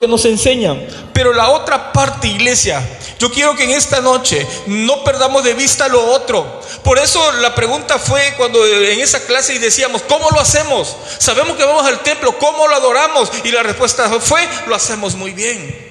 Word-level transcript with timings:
que 0.00 0.06
nos 0.06 0.24
enseñan. 0.26 0.86
Pero 1.12 1.32
la 1.32 1.50
otra 1.50 1.92
parte, 1.92 2.28
iglesia, 2.28 2.80
yo 3.18 3.32
quiero 3.32 3.56
que 3.56 3.64
en 3.64 3.70
esta 3.70 4.00
noche 4.00 4.46
no 4.68 5.02
perdamos 5.02 5.42
de 5.42 5.54
vista 5.54 5.88
lo 5.88 6.12
otro. 6.12 6.60
Por 6.84 7.00
eso 7.00 7.32
la 7.40 7.52
pregunta 7.52 7.98
fue 7.98 8.34
cuando 8.36 8.64
en 8.64 9.00
esa 9.00 9.26
clase 9.26 9.58
decíamos, 9.58 10.02
¿cómo 10.02 10.30
lo 10.30 10.38
hacemos? 10.38 10.94
Sabemos 11.18 11.56
que 11.56 11.64
vamos 11.64 11.84
al 11.84 11.98
templo, 11.98 12.38
¿cómo 12.38 12.68
lo 12.68 12.76
adoramos? 12.76 13.28
Y 13.42 13.50
la 13.50 13.64
respuesta 13.64 14.08
fue, 14.20 14.48
lo 14.68 14.76
hacemos 14.76 15.16
muy 15.16 15.32
bien. 15.32 15.88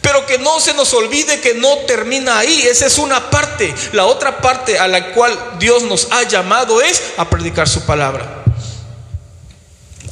Pero 0.00 0.24
que 0.24 0.38
no 0.38 0.60
se 0.60 0.72
nos 0.74 0.94
olvide 0.94 1.40
que 1.40 1.54
no 1.54 1.78
termina 1.78 2.38
ahí. 2.38 2.62
Esa 2.62 2.86
es 2.86 2.96
una 2.96 3.28
parte. 3.28 3.74
La 3.90 4.06
otra 4.06 4.40
parte 4.40 4.78
a 4.78 4.86
la 4.86 5.12
cual 5.14 5.36
Dios 5.58 5.82
nos 5.82 6.12
ha 6.12 6.22
llamado 6.22 6.80
es 6.80 7.02
a 7.16 7.28
predicar 7.28 7.68
su 7.68 7.84
palabra. 7.84 8.44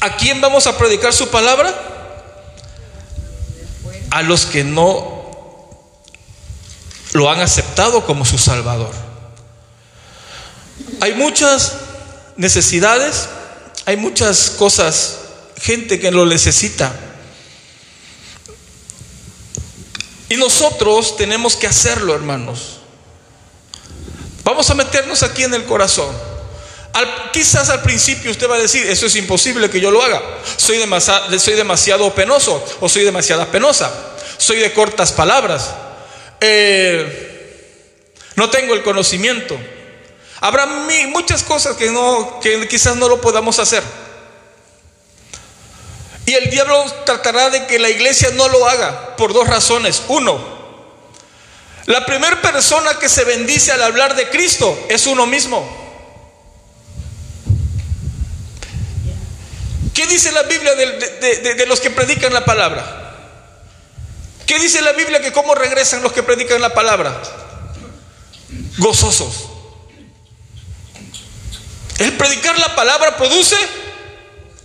¿A 0.01 0.17
quién 0.17 0.41
vamos 0.41 0.67
a 0.67 0.77
predicar 0.77 1.13
su 1.13 1.29
palabra? 1.29 1.98
A 4.11 4.23
los 4.23 4.47
que 4.47 4.65
no 4.65 5.19
lo 7.13 7.31
han 7.31 7.41
aceptado 7.41 8.05
como 8.05 8.25
su 8.25 8.39
Salvador. 8.39 8.93
Hay 11.01 11.15
muchas 11.15 11.75
necesidades, 12.37 13.29
hay 13.87 13.97
muchas 13.97 14.51
cosas, 14.51 15.19
gente 15.61 15.99
que 15.99 16.11
lo 16.11 16.27
necesita. 16.27 16.93
Y 20.29 20.37
nosotros 20.37 21.17
tenemos 21.17 21.57
que 21.57 21.67
hacerlo, 21.67 22.15
hermanos. 22.15 22.81
Vamos 24.45 24.69
a 24.71 24.75
meternos 24.75 25.23
aquí 25.23 25.43
en 25.43 25.55
el 25.55 25.65
corazón. 25.65 26.15
Quizás 27.33 27.69
al 27.71 27.83
principio 27.83 28.31
usted 28.31 28.49
va 28.49 28.57
a 28.57 28.61
decir, 28.61 28.87
eso 28.87 29.07
es 29.07 29.17
imposible 29.17 29.71
que 29.71 29.81
yo 29.81 29.91
lo 29.91 30.03
haga. 30.03 30.21
Soy 30.57 30.79
demasiado, 30.79 31.39
soy 31.39 31.55
demasiado 31.55 32.15
penoso 32.15 32.65
o 32.81 32.89
soy 32.89 33.05
demasiada 33.05 33.47
penosa. 33.47 33.93
Soy 34.39 34.59
de 34.59 34.73
cortas 34.73 35.13
palabras. 35.13 35.71
Eh, 36.41 37.65
no 38.37 38.51
tengo 38.51 38.75
el 38.75 38.83
conocimiento. 38.83 39.59
Habrá 40.41 40.67
muchas 40.67 41.43
cosas 41.43 41.77
que, 41.77 41.91
no, 41.91 42.39
que 42.41 42.69
quizás 42.69 42.97
no 42.97 43.09
lo 43.09 43.21
podamos 43.21 43.59
hacer. 43.59 43.83
Y 46.27 46.35
el 46.35 46.51
diablo 46.51 46.85
tratará 47.05 47.51
de 47.51 47.67
que 47.67 47.79
la 47.79 47.89
iglesia 47.89 48.31
no 48.35 48.49
lo 48.49 48.69
haga 48.69 49.17
por 49.17 49.33
dos 49.33 49.49
razones. 49.49 50.03
Uno, 50.09 50.39
la 51.87 52.05
primera 52.05 52.41
persona 52.43 52.99
que 52.99 53.09
se 53.09 53.25
bendice 53.25 53.73
al 53.73 53.83
hablar 53.83 54.15
de 54.15 54.29
Cristo 54.29 54.79
es 54.89 55.07
uno 55.07 55.27
mismo. 55.27 55.88
¿Qué 59.99 60.07
dice 60.07 60.31
la 60.31 60.45
Biblia 60.45 60.77
de, 60.77 61.67
los 61.67 61.81
que 61.81 61.91
predican 61.91 62.33
la 62.33 62.45
palabra? 62.45 63.17
¿Qué 64.47 64.57
dice 64.61 64.81
la 64.81 64.93
Biblia 64.93 65.21
que 65.21 65.33
cómo 65.33 65.57
regresan 65.57 66.05
los 66.05 66.13
que 66.13 66.23
predican 66.23 66.61
la 66.61 66.73
palabra? 66.73 67.21
Gozosos. 68.77 69.49
El 71.99 72.13
predicar 72.13 72.57
la 72.61 72.77
palabra 72.77 73.17
produce 73.17 73.57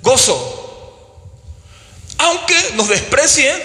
gozo. 0.04 1.10
Aunque 2.20 2.74
nos 2.76 2.90
desprecien, 2.90 3.60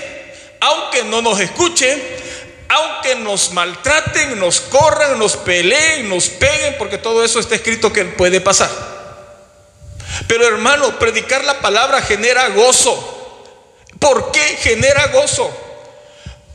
aunque 0.62 1.04
no 1.04 1.20
nos 1.20 1.38
escuchen, 1.38 2.02
aunque 2.70 3.14
nos 3.16 3.52
maltraten, 3.52 4.38
nos 4.38 4.62
corran, 4.62 5.18
nos 5.18 5.36
peleen, 5.36 6.08
nos 6.08 6.30
peguen, 6.30 6.78
porque 6.78 6.96
todo 6.96 7.22
eso 7.22 7.38
está 7.38 7.56
escrito 7.56 7.92
que 7.92 8.06
puede 8.06 8.40
pasar. 8.40 8.97
Pero 10.26 10.46
hermano, 10.46 10.98
predicar 10.98 11.44
la 11.44 11.60
palabra 11.60 12.02
genera 12.02 12.48
gozo. 12.48 13.14
¿Por 13.98 14.32
qué 14.32 14.40
genera 14.60 15.08
gozo? 15.08 15.50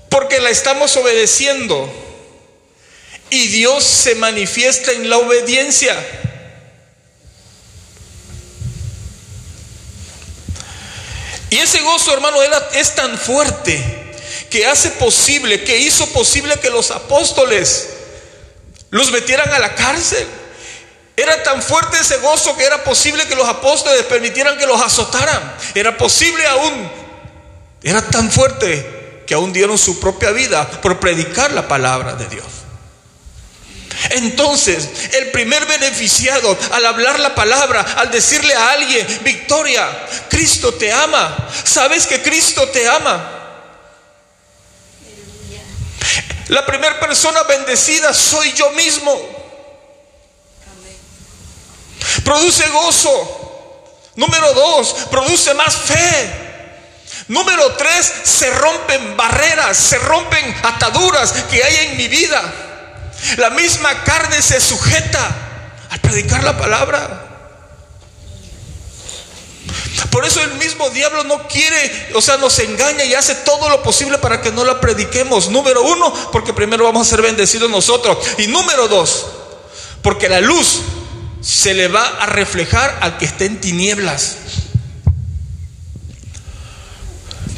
Porque 0.09 0.39
la 0.39 0.49
estamos 0.49 0.95
obedeciendo. 0.97 1.89
Y 3.29 3.47
Dios 3.47 3.83
se 3.83 4.15
manifiesta 4.15 4.91
en 4.91 5.09
la 5.09 5.17
obediencia. 5.17 5.95
Y 11.49 11.57
ese 11.59 11.81
gozo, 11.81 12.13
hermano, 12.13 12.39
es 12.73 12.95
tan 12.95 13.17
fuerte 13.17 13.79
que 14.49 14.65
hace 14.65 14.91
posible, 14.91 15.63
que 15.63 15.77
hizo 15.77 16.07
posible 16.07 16.59
que 16.59 16.69
los 16.69 16.91
apóstoles 16.91 17.89
los 18.89 19.11
metieran 19.11 19.51
a 19.51 19.59
la 19.59 19.75
cárcel. 19.75 20.27
Era 21.15 21.43
tan 21.43 21.61
fuerte 21.61 21.97
ese 21.99 22.17
gozo 22.17 22.55
que 22.57 22.63
era 22.63 22.83
posible 22.83 23.27
que 23.27 23.35
los 23.35 23.47
apóstoles 23.47 24.03
permitieran 24.05 24.57
que 24.57 24.65
los 24.65 24.81
azotaran. 24.81 25.55
Era 25.75 25.95
posible 25.95 26.45
aún. 26.47 26.91
Era 27.83 28.01
tan 28.01 28.31
fuerte 28.31 29.23
que 29.27 29.35
aún 29.35 29.53
dieron 29.53 29.77
su 29.77 29.99
propia 29.99 30.31
vida 30.31 30.67
por 30.81 30.99
predicar 30.99 31.51
la 31.51 31.67
palabra 31.67 32.13
de 32.15 32.27
Dios. 32.27 32.45
Entonces, 34.09 34.89
el 35.13 35.31
primer 35.31 35.65
beneficiado 35.65 36.57
al 36.71 36.85
hablar 36.85 37.19
la 37.19 37.35
palabra, 37.35 37.81
al 37.97 38.11
decirle 38.11 38.53
a 38.53 38.71
alguien, 38.71 39.05
Victoria, 39.23 39.87
Cristo 40.29 40.73
te 40.73 40.91
ama, 40.91 41.35
sabes 41.63 42.07
que 42.07 42.21
Cristo 42.21 42.67
te 42.69 42.87
ama. 42.87 43.39
La 46.47 46.65
primera 46.65 46.99
persona 46.99 47.43
bendecida 47.43 48.13
soy 48.13 48.51
yo 48.53 48.71
mismo. 48.71 49.42
Produce 52.23 52.67
gozo. 52.69 53.39
Número 54.15 54.53
dos, 54.53 54.95
produce 55.09 55.53
más 55.53 55.75
fe. 55.75 56.43
Número 57.27 57.73
tres, 57.73 58.11
se 58.23 58.49
rompen 58.51 59.15
barreras, 59.15 59.77
se 59.77 59.97
rompen 59.97 60.55
ataduras 60.63 61.31
que 61.49 61.63
hay 61.63 61.87
en 61.87 61.97
mi 61.97 62.07
vida. 62.07 62.41
La 63.37 63.49
misma 63.49 64.03
carne 64.03 64.41
se 64.41 64.59
sujeta 64.59 65.31
al 65.89 65.99
predicar 66.01 66.43
la 66.43 66.57
palabra. 66.57 67.29
Por 70.11 70.25
eso 70.25 70.41
el 70.41 70.53
mismo 70.55 70.89
diablo 70.89 71.23
no 71.23 71.47
quiere, 71.47 72.11
o 72.13 72.21
sea, 72.21 72.37
nos 72.37 72.59
engaña 72.59 73.03
y 73.03 73.15
hace 73.15 73.35
todo 73.35 73.69
lo 73.69 73.81
posible 73.81 74.17
para 74.17 74.41
que 74.41 74.51
no 74.51 74.63
la 74.63 74.79
prediquemos. 74.79 75.49
Número 75.49 75.81
uno, 75.81 76.13
porque 76.31 76.53
primero 76.53 76.83
vamos 76.83 77.07
a 77.07 77.09
ser 77.09 77.21
bendecidos 77.21 77.69
nosotros. 77.69 78.17
Y 78.37 78.47
número 78.47 78.87
dos, 78.87 79.25
porque 80.01 80.29
la 80.29 80.41
luz 80.41 80.81
se 81.43 81.73
le 81.73 81.89
va 81.89 82.05
a 82.21 82.25
reflejar 82.25 82.97
al 83.01 83.17
que 83.17 83.25
esté 83.25 83.45
en 83.45 83.59
tinieblas. 83.59 84.37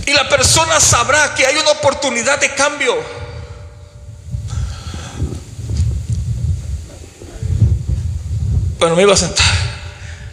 Y 0.08 0.12
la 0.12 0.28
persona 0.28 0.80
sabrá 0.80 1.36
que 1.36 1.46
hay 1.46 1.56
una 1.58 1.72
oportunidad 1.72 2.40
de 2.40 2.54
cambio. 2.54 2.96
Bueno, 8.80 8.96
me 8.96 9.04
iba 9.04 9.14
a 9.14 9.18
sentar. 9.18 9.46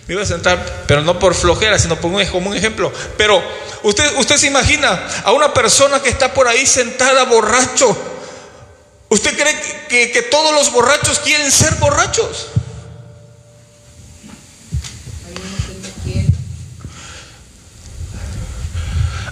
Me 0.07 0.15
iba 0.15 0.23
a 0.23 0.27
sentar, 0.27 0.85
pero 0.87 1.03
no 1.03 1.19
por 1.19 1.35
flojera, 1.35 1.79
sino 1.79 1.97
por 1.97 2.11
un, 2.11 2.25
como 2.27 2.51
un 2.51 2.57
ejemplo. 2.57 2.93
Pero 3.19 3.43
usted, 3.83 4.19
usted 4.19 4.37
se 4.37 4.47
imagina 4.47 5.09
a 5.25 5.33
una 5.33 5.53
persona 5.53 6.03
que 6.03 6.09
está 6.09 6.33
por 6.33 6.49
ahí 6.49 6.67
sentada 6.67 7.25
borracho. 7.25 7.97
¿Usted 9.11 9.37
cree 9.37 9.61
que, 9.89 10.11
que 10.11 10.23
todos 10.23 10.55
los 10.55 10.73
borrachos 10.73 11.19
quieren 11.19 11.53
ser 11.53 11.75
borrachos? 11.75 12.52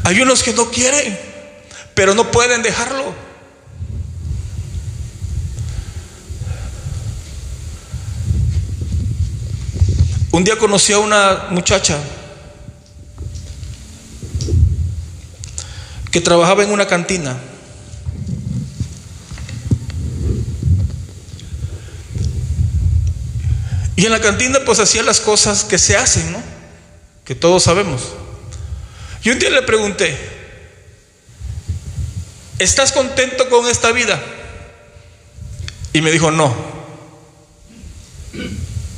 Hay 0.05 0.21
unos 0.21 0.43
que 0.43 0.53
no 0.53 0.71
quieren, 0.71 1.19
pero 1.95 2.15
no 2.15 2.31
pueden 2.31 2.63
dejarlo. 2.63 3.15
Un 10.33 10.45
día 10.45 10.57
conocí 10.57 10.93
a 10.93 10.99
una 10.99 11.47
muchacha 11.51 11.99
que 16.11 16.21
trabajaba 16.21 16.63
en 16.63 16.71
una 16.71 16.87
cantina. 16.87 17.37
Y 23.97 24.07
en 24.07 24.13
la 24.13 24.21
cantina 24.21 24.61
pues 24.65 24.79
hacía 24.79 25.03
las 25.03 25.21
cosas 25.21 25.65
que 25.65 25.79
se 25.79 25.97
hacen, 25.97 26.33
¿no? 26.33 26.43
Que 27.25 27.35
todos 27.35 27.65
sabemos. 27.65 28.20
Y 29.23 29.31
un 29.31 29.39
día 29.39 29.51
le 29.51 29.63
pregunté, 29.63 30.17
¿estás 32.59 32.93
contento 32.93 33.49
con 33.49 33.69
esta 33.69 33.93
vida? 33.93 34.21
Y 35.93 36.01
me 36.01 36.11
dijo, 36.11 36.31
no. 36.31 36.55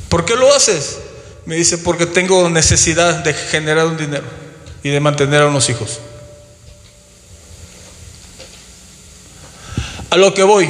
¿Por 0.07 0.25
qué 0.25 0.35
lo 0.35 0.53
haces? 0.53 0.97
Me 1.45 1.55
dice, 1.55 1.77
porque 1.77 2.05
tengo 2.05 2.49
necesidad 2.49 3.15
de 3.23 3.33
generar 3.33 3.87
un 3.87 3.97
dinero 3.97 4.25
y 4.81 4.89
de 4.89 4.99
mantener 4.99 5.41
a 5.41 5.47
unos 5.47 5.69
hijos. 5.69 5.99
A 10.09 10.15
lo 10.17 10.33
que 10.33 10.43
voy. 10.43 10.69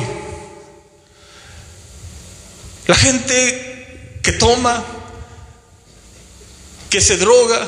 La 2.88 2.95
gente 2.95 4.19
que 4.23 4.31
toma, 4.31 4.83
que 6.89 7.01
se 7.01 7.17
droga, 7.17 7.67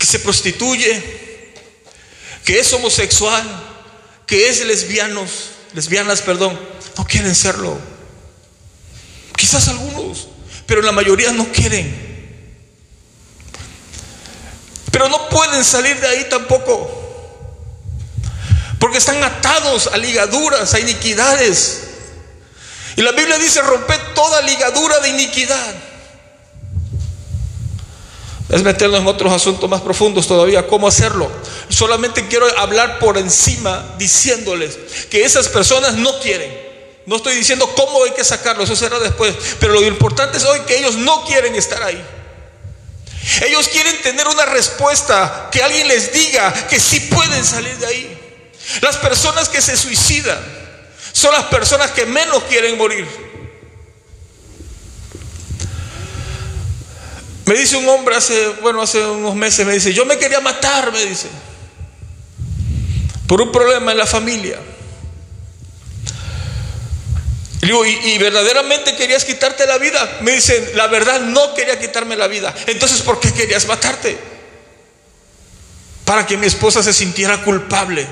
que 0.00 0.06
se 0.06 0.18
prostituye, 0.18 1.52
que 2.42 2.58
es 2.58 2.72
homosexual, 2.72 3.44
que 4.26 4.48
es 4.48 4.64
lesbianos, 4.64 5.50
lesbianas, 5.74 6.22
perdón, 6.22 6.58
no 6.96 7.04
quieren 7.04 7.34
serlo. 7.34 7.78
Quizás 9.36 9.68
algunos, 9.68 10.28
pero 10.64 10.80
la 10.80 10.92
mayoría 10.92 11.32
no 11.32 11.52
quieren. 11.52 12.08
Pero 14.90 15.10
no 15.10 15.28
pueden 15.28 15.62
salir 15.62 16.00
de 16.00 16.08
ahí 16.08 16.26
tampoco. 16.30 16.96
Porque 18.78 18.96
están 18.96 19.22
atados 19.22 19.88
a 19.88 19.98
ligaduras, 19.98 20.72
a 20.72 20.80
iniquidades. 20.80 21.82
Y 22.96 23.02
la 23.02 23.12
Biblia 23.12 23.36
dice, 23.36 23.60
romper 23.60 24.14
toda 24.14 24.40
ligadura 24.40 24.98
de 25.00 25.10
iniquidad. 25.10 25.74
Es 28.50 28.62
meternos 28.64 29.00
en 29.00 29.06
otros 29.06 29.32
asuntos 29.32 29.70
más 29.70 29.80
profundos 29.80 30.26
todavía, 30.26 30.66
cómo 30.66 30.88
hacerlo. 30.88 31.30
Solamente 31.68 32.26
quiero 32.26 32.46
hablar 32.58 32.98
por 32.98 33.16
encima 33.16 33.94
diciéndoles 33.96 34.76
que 35.08 35.22
esas 35.24 35.48
personas 35.48 35.94
no 35.94 36.18
quieren. 36.18 36.68
No 37.06 37.16
estoy 37.16 37.36
diciendo 37.36 37.70
cómo 37.76 38.04
hay 38.04 38.10
que 38.10 38.24
sacarlo, 38.24 38.64
eso 38.64 38.74
será 38.74 38.98
después. 38.98 39.34
Pero 39.60 39.74
lo 39.74 39.82
importante 39.82 40.38
es 40.38 40.44
hoy 40.44 40.60
que 40.60 40.78
ellos 40.78 40.96
no 40.96 41.24
quieren 41.24 41.54
estar 41.54 41.82
ahí. 41.82 42.02
Ellos 43.46 43.68
quieren 43.68 44.00
tener 44.02 44.26
una 44.26 44.46
respuesta, 44.46 45.48
que 45.52 45.62
alguien 45.62 45.86
les 45.86 46.12
diga 46.12 46.52
que 46.68 46.80
sí 46.80 47.00
pueden 47.00 47.44
salir 47.44 47.76
de 47.78 47.86
ahí. 47.86 48.18
Las 48.80 48.96
personas 48.96 49.48
que 49.48 49.62
se 49.62 49.76
suicidan 49.76 50.38
son 51.12 51.32
las 51.32 51.44
personas 51.44 51.92
que 51.92 52.06
menos 52.06 52.42
quieren 52.44 52.76
morir. 52.76 53.29
Me 57.50 57.58
dice 57.58 57.76
un 57.76 57.88
hombre 57.88 58.14
hace, 58.14 58.48
bueno, 58.62 58.80
hace 58.80 59.04
unos 59.04 59.34
meses, 59.34 59.66
me 59.66 59.72
dice, 59.72 59.92
yo 59.92 60.04
me 60.04 60.18
quería 60.18 60.38
matar, 60.38 60.92
me 60.92 61.04
dice, 61.04 61.26
por 63.26 63.42
un 63.42 63.50
problema 63.50 63.90
en 63.90 63.98
la 63.98 64.06
familia. 64.06 64.56
Y 67.60 67.66
digo, 67.66 67.84
¿y, 67.84 68.18
verdaderamente 68.18 68.94
querías 68.94 69.24
quitarte 69.24 69.66
la 69.66 69.78
vida? 69.78 70.18
Me 70.20 70.30
dicen, 70.30 70.64
la 70.76 70.86
verdad 70.86 71.22
no 71.22 71.52
quería 71.54 71.76
quitarme 71.76 72.14
la 72.14 72.28
vida. 72.28 72.54
Entonces, 72.68 73.02
¿por 73.02 73.18
qué 73.18 73.32
querías 73.32 73.66
matarte? 73.66 74.16
Para 76.04 76.24
que 76.24 76.36
mi 76.36 76.46
esposa 76.46 76.84
se 76.84 76.92
sintiera 76.92 77.42
culpable. 77.42 78.06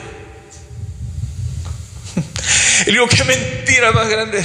Y 2.88 2.90
digo, 2.90 3.06
qué 3.06 3.22
mentira 3.22 3.92
más 3.92 4.08
grande 4.08 4.44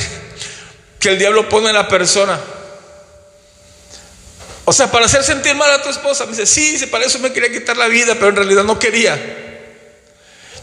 que 1.00 1.10
el 1.10 1.18
diablo 1.18 1.50
pone 1.50 1.69
en 1.69 1.75
la 1.75 1.88
persona. 1.88 2.39
O 4.65 4.71
sea, 4.71 4.89
para 4.89 5.06
hacer 5.06 5.24
sentir 5.24 5.56
mal 5.56 5.69
a 5.71 5.81
tu 5.81 5.89
esposa. 5.89 6.25
Me 6.25 6.31
dice, 6.31 6.45
sí, 6.45 6.86
para 6.88 7.06
eso 7.06 7.19
me 7.19 7.33
quería 7.33 7.51
quitar 7.51 7.75
la 7.75 7.88
vida, 7.88 8.13
pero 8.15 8.30
en 8.30 8.36
realidad 8.38 8.63
no 8.63 8.80
quería. 8.80 9.19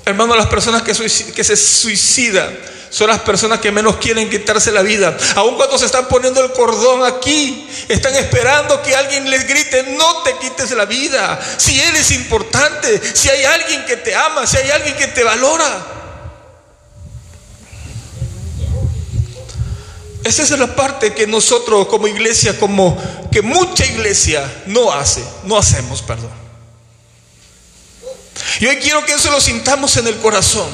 Hermano, 0.04 0.34
las 0.34 0.46
personas 0.46 0.82
que, 0.82 0.92
que 0.92 1.44
se 1.44 1.56
suicidan 1.56 2.48
son 2.90 3.06
las 3.08 3.20
personas 3.20 3.60
que 3.60 3.70
menos 3.70 3.96
quieren 3.98 4.28
quitarse 4.28 4.72
la 4.72 4.82
vida. 4.82 5.16
Aun 5.36 5.54
cuando 5.54 5.78
se 5.78 5.86
están 5.86 6.08
poniendo 6.08 6.42
el 6.42 6.52
cordón 6.52 7.04
aquí, 7.04 7.68
están 7.88 8.16
esperando 8.16 8.82
que 8.82 8.94
alguien 8.96 9.30
les 9.30 9.46
grite, 9.46 9.94
no 9.96 10.22
te 10.22 10.36
quites 10.38 10.72
la 10.72 10.86
vida. 10.86 11.40
Si 11.56 11.80
Él 11.80 11.94
es 11.94 12.10
importante, 12.10 13.00
si 13.14 13.28
hay 13.28 13.44
alguien 13.44 13.84
que 13.84 13.96
te 13.96 14.14
ama, 14.14 14.46
si 14.46 14.56
hay 14.56 14.70
alguien 14.70 14.96
que 14.96 15.06
te 15.08 15.22
valora. 15.22 15.99
Esa 20.22 20.42
es 20.42 20.50
la 20.50 20.74
parte 20.76 21.14
que 21.14 21.26
nosotros 21.26 21.86
como 21.86 22.06
iglesia, 22.06 22.58
como 22.58 22.96
que 23.32 23.40
mucha 23.40 23.86
iglesia 23.86 24.62
no 24.66 24.92
hace, 24.92 25.24
no 25.44 25.56
hacemos, 25.56 26.02
perdón. 26.02 26.30
Y 28.60 28.66
hoy 28.66 28.76
quiero 28.76 29.04
que 29.04 29.14
eso 29.14 29.30
lo 29.30 29.40
sintamos 29.40 29.96
en 29.96 30.06
el 30.06 30.16
corazón. 30.18 30.68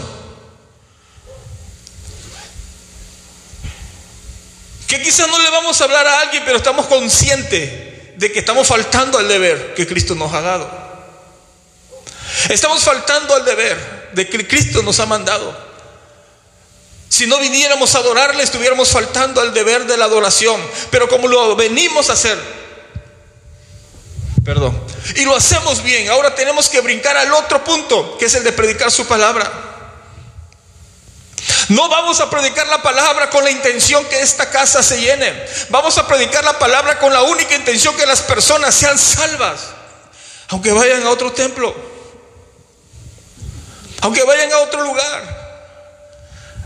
Que 4.88 5.02
quizás 5.02 5.28
no 5.28 5.38
le 5.38 5.50
vamos 5.50 5.80
a 5.80 5.84
hablar 5.84 6.06
a 6.06 6.20
alguien, 6.20 6.42
pero 6.44 6.56
estamos 6.56 6.86
conscientes 6.86 8.18
de 8.18 8.32
que 8.32 8.38
estamos 8.38 8.66
faltando 8.66 9.18
al 9.18 9.28
deber 9.28 9.74
que 9.74 9.86
Cristo 9.86 10.14
nos 10.14 10.32
ha 10.32 10.40
dado. 10.40 10.86
Estamos 12.48 12.82
faltando 12.82 13.34
al 13.34 13.44
deber 13.44 14.10
de 14.12 14.28
que 14.28 14.46
Cristo 14.46 14.82
nos 14.82 14.98
ha 15.00 15.06
mandado. 15.06 15.65
Si 17.08 17.26
no 17.26 17.38
viniéramos 17.38 17.94
a 17.94 17.98
adorarle, 17.98 18.42
estuviéramos 18.42 18.90
faltando 18.90 19.40
al 19.40 19.54
deber 19.54 19.86
de 19.86 19.96
la 19.96 20.06
adoración. 20.06 20.60
Pero 20.90 21.08
como 21.08 21.28
lo 21.28 21.56
venimos 21.56 22.10
a 22.10 22.14
hacer, 22.14 22.38
perdón, 24.44 24.78
y 25.14 25.24
lo 25.24 25.36
hacemos 25.36 25.82
bien, 25.82 26.08
ahora 26.10 26.34
tenemos 26.34 26.68
que 26.68 26.80
brincar 26.80 27.16
al 27.16 27.32
otro 27.32 27.62
punto, 27.64 28.16
que 28.18 28.26
es 28.26 28.34
el 28.34 28.44
de 28.44 28.52
predicar 28.52 28.90
su 28.90 29.06
palabra. 29.06 29.50
No 31.68 31.88
vamos 31.88 32.20
a 32.20 32.30
predicar 32.30 32.66
la 32.68 32.80
palabra 32.82 33.28
con 33.28 33.42
la 33.42 33.50
intención 33.50 34.04
que 34.06 34.20
esta 34.20 34.50
casa 34.50 34.82
se 34.82 35.00
llene. 35.00 35.46
Vamos 35.68 35.98
a 35.98 36.06
predicar 36.06 36.44
la 36.44 36.58
palabra 36.58 36.98
con 36.98 37.12
la 37.12 37.22
única 37.22 37.54
intención 37.54 37.96
que 37.96 38.06
las 38.06 38.22
personas 38.22 38.74
sean 38.74 38.98
salvas. 38.98 39.68
Aunque 40.48 40.72
vayan 40.72 41.02
a 41.04 41.10
otro 41.10 41.32
templo. 41.32 41.74
Aunque 44.00 44.22
vayan 44.22 44.52
a 44.52 44.58
otro 44.58 44.82
lugar. 44.82 45.35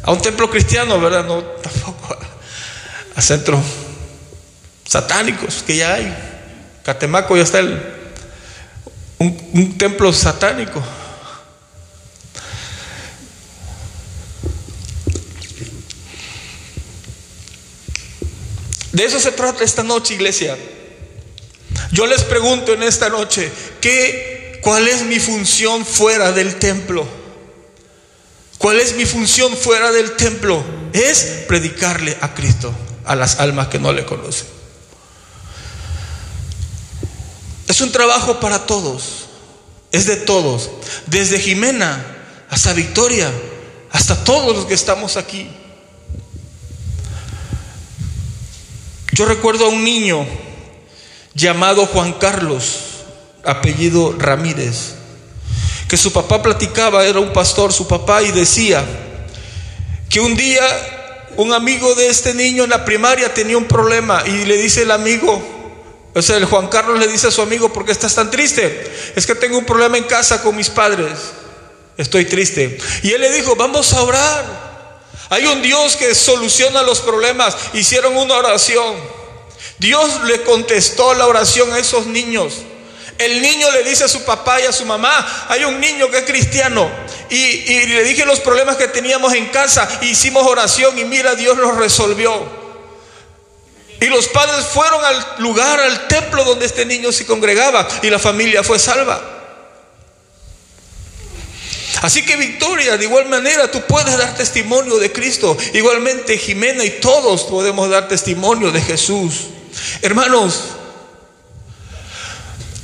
A 0.02 0.12
un 0.12 0.20
templo 0.20 0.50
cristiano, 0.50 1.00
¿verdad? 1.00 1.24
No, 1.24 1.42
tampoco 1.42 2.18
a, 3.14 3.22
centros 3.22 3.60
satánicos 4.86 5.62
que 5.66 5.76
ya 5.76 5.94
hay. 5.94 6.16
Catemaco 6.84 7.36
ya 7.36 7.42
está 7.42 7.58
el, 7.58 7.80
un 9.18 9.76
templo 9.76 10.12
satánico. 10.12 10.82
De 18.92 19.04
eso 19.04 19.20
se 19.20 19.32
trata 19.32 19.64
esta 19.64 19.82
noche, 19.82 20.14
iglesia. 20.14 20.56
Yo 21.92 22.06
les 22.06 22.22
pregunto 22.24 22.72
en 22.72 22.82
esta 22.82 23.08
noche, 23.08 23.50
¿qué, 23.80 24.60
¿cuál 24.62 24.88
es 24.88 25.02
mi 25.02 25.18
función 25.18 25.86
fuera 25.86 26.32
del 26.32 26.56
templo? 26.56 27.19
¿Cuál 28.60 28.78
es 28.78 28.94
mi 28.94 29.06
función 29.06 29.56
fuera 29.56 29.90
del 29.90 30.16
templo? 30.16 30.62
Es 30.92 31.44
predicarle 31.48 32.18
a 32.20 32.34
Cristo 32.34 32.70
a 33.06 33.14
las 33.16 33.40
almas 33.40 33.68
que 33.68 33.78
no 33.78 33.90
le 33.90 34.04
conocen. 34.04 34.46
Es 37.66 37.80
un 37.80 37.90
trabajo 37.90 38.38
para 38.38 38.66
todos, 38.66 39.28
es 39.92 40.04
de 40.04 40.16
todos, 40.16 40.68
desde 41.06 41.40
Jimena 41.40 42.04
hasta 42.50 42.74
Victoria, 42.74 43.32
hasta 43.92 44.24
todos 44.24 44.54
los 44.54 44.66
que 44.66 44.74
estamos 44.74 45.16
aquí. 45.16 45.48
Yo 49.12 49.24
recuerdo 49.24 49.64
a 49.64 49.68
un 49.70 49.82
niño 49.82 50.26
llamado 51.32 51.86
Juan 51.86 52.12
Carlos, 52.12 52.80
apellido 53.42 54.14
Ramírez, 54.18 54.99
que 55.90 55.96
su 55.96 56.12
papá 56.12 56.40
platicaba, 56.40 57.04
era 57.04 57.18
un 57.18 57.32
pastor, 57.32 57.72
su 57.72 57.88
papá, 57.88 58.22
y 58.22 58.30
decía 58.30 58.84
que 60.08 60.20
un 60.20 60.36
día 60.36 60.62
un 61.36 61.52
amigo 61.52 61.96
de 61.96 62.06
este 62.08 62.32
niño 62.32 62.62
en 62.62 62.70
la 62.70 62.84
primaria 62.84 63.34
tenía 63.34 63.56
un 63.56 63.64
problema 63.64 64.22
y 64.24 64.44
le 64.44 64.56
dice 64.56 64.82
el 64.82 64.92
amigo, 64.92 65.42
o 66.14 66.22
sea, 66.22 66.36
el 66.36 66.44
Juan 66.44 66.68
Carlos 66.68 66.96
le 67.00 67.08
dice 67.08 67.26
a 67.26 67.32
su 67.32 67.42
amigo, 67.42 67.72
¿por 67.72 67.84
qué 67.84 67.90
estás 67.90 68.14
tan 68.14 68.30
triste? 68.30 68.88
Es 69.16 69.26
que 69.26 69.34
tengo 69.34 69.58
un 69.58 69.64
problema 69.64 69.98
en 69.98 70.04
casa 70.04 70.40
con 70.44 70.54
mis 70.54 70.70
padres, 70.70 71.10
estoy 71.96 72.24
triste. 72.24 72.78
Y 73.02 73.10
él 73.10 73.20
le 73.22 73.32
dijo, 73.32 73.56
vamos 73.56 73.92
a 73.92 74.02
orar. 74.02 74.70
Hay 75.28 75.44
un 75.46 75.60
Dios 75.60 75.96
que 75.96 76.14
soluciona 76.14 76.84
los 76.84 77.00
problemas. 77.00 77.56
Hicieron 77.72 78.16
una 78.16 78.34
oración. 78.34 78.94
Dios 79.80 80.22
le 80.22 80.42
contestó 80.42 81.14
la 81.14 81.26
oración 81.26 81.72
a 81.72 81.80
esos 81.80 82.06
niños. 82.06 82.62
El 83.20 83.42
niño 83.42 83.70
le 83.70 83.82
dice 83.82 84.04
a 84.04 84.08
su 84.08 84.24
papá 84.24 84.62
y 84.62 84.64
a 84.64 84.72
su 84.72 84.86
mamá, 84.86 85.46
hay 85.50 85.64
un 85.64 85.78
niño 85.78 86.10
que 86.10 86.18
es 86.18 86.24
cristiano. 86.24 86.90
Y, 87.28 87.86
le 87.86 88.02
dije 88.02 88.24
los 88.24 88.40
problemas 88.40 88.78
que 88.78 88.88
teníamos 88.88 89.34
en 89.34 89.48
casa. 89.48 89.86
Hicimos 90.00 90.46
oración 90.46 90.98
y 90.98 91.04
mira, 91.04 91.34
Dios 91.34 91.58
los 91.58 91.76
resolvió. 91.76 92.60
Y 94.00 94.06
los 94.06 94.26
padres 94.28 94.64
fueron 94.64 95.04
al 95.04 95.26
lugar, 95.40 95.78
al 95.78 96.08
templo 96.08 96.44
donde 96.44 96.64
este 96.64 96.86
niño 96.86 97.12
se 97.12 97.26
congregaba 97.26 97.86
y 98.00 98.08
la 98.08 98.18
familia 98.18 98.62
fue 98.62 98.78
salva. 98.78 99.20
Así 102.00 102.24
que 102.24 102.36
Victoria, 102.36 102.96
de 102.96 103.04
igual 103.04 103.26
manera, 103.28 103.70
tú 103.70 103.82
puedes 103.82 104.16
dar 104.16 104.34
testimonio 104.34 104.96
de 104.96 105.12
Cristo. 105.12 105.58
Igualmente 105.74 106.38
Jimena 106.38 106.82
y 106.84 107.00
todos 107.00 107.42
podemos 107.42 107.90
dar 107.90 108.08
testimonio 108.08 108.72
de 108.72 108.80
Jesús. 108.80 109.48
Hermanos, 110.00 110.70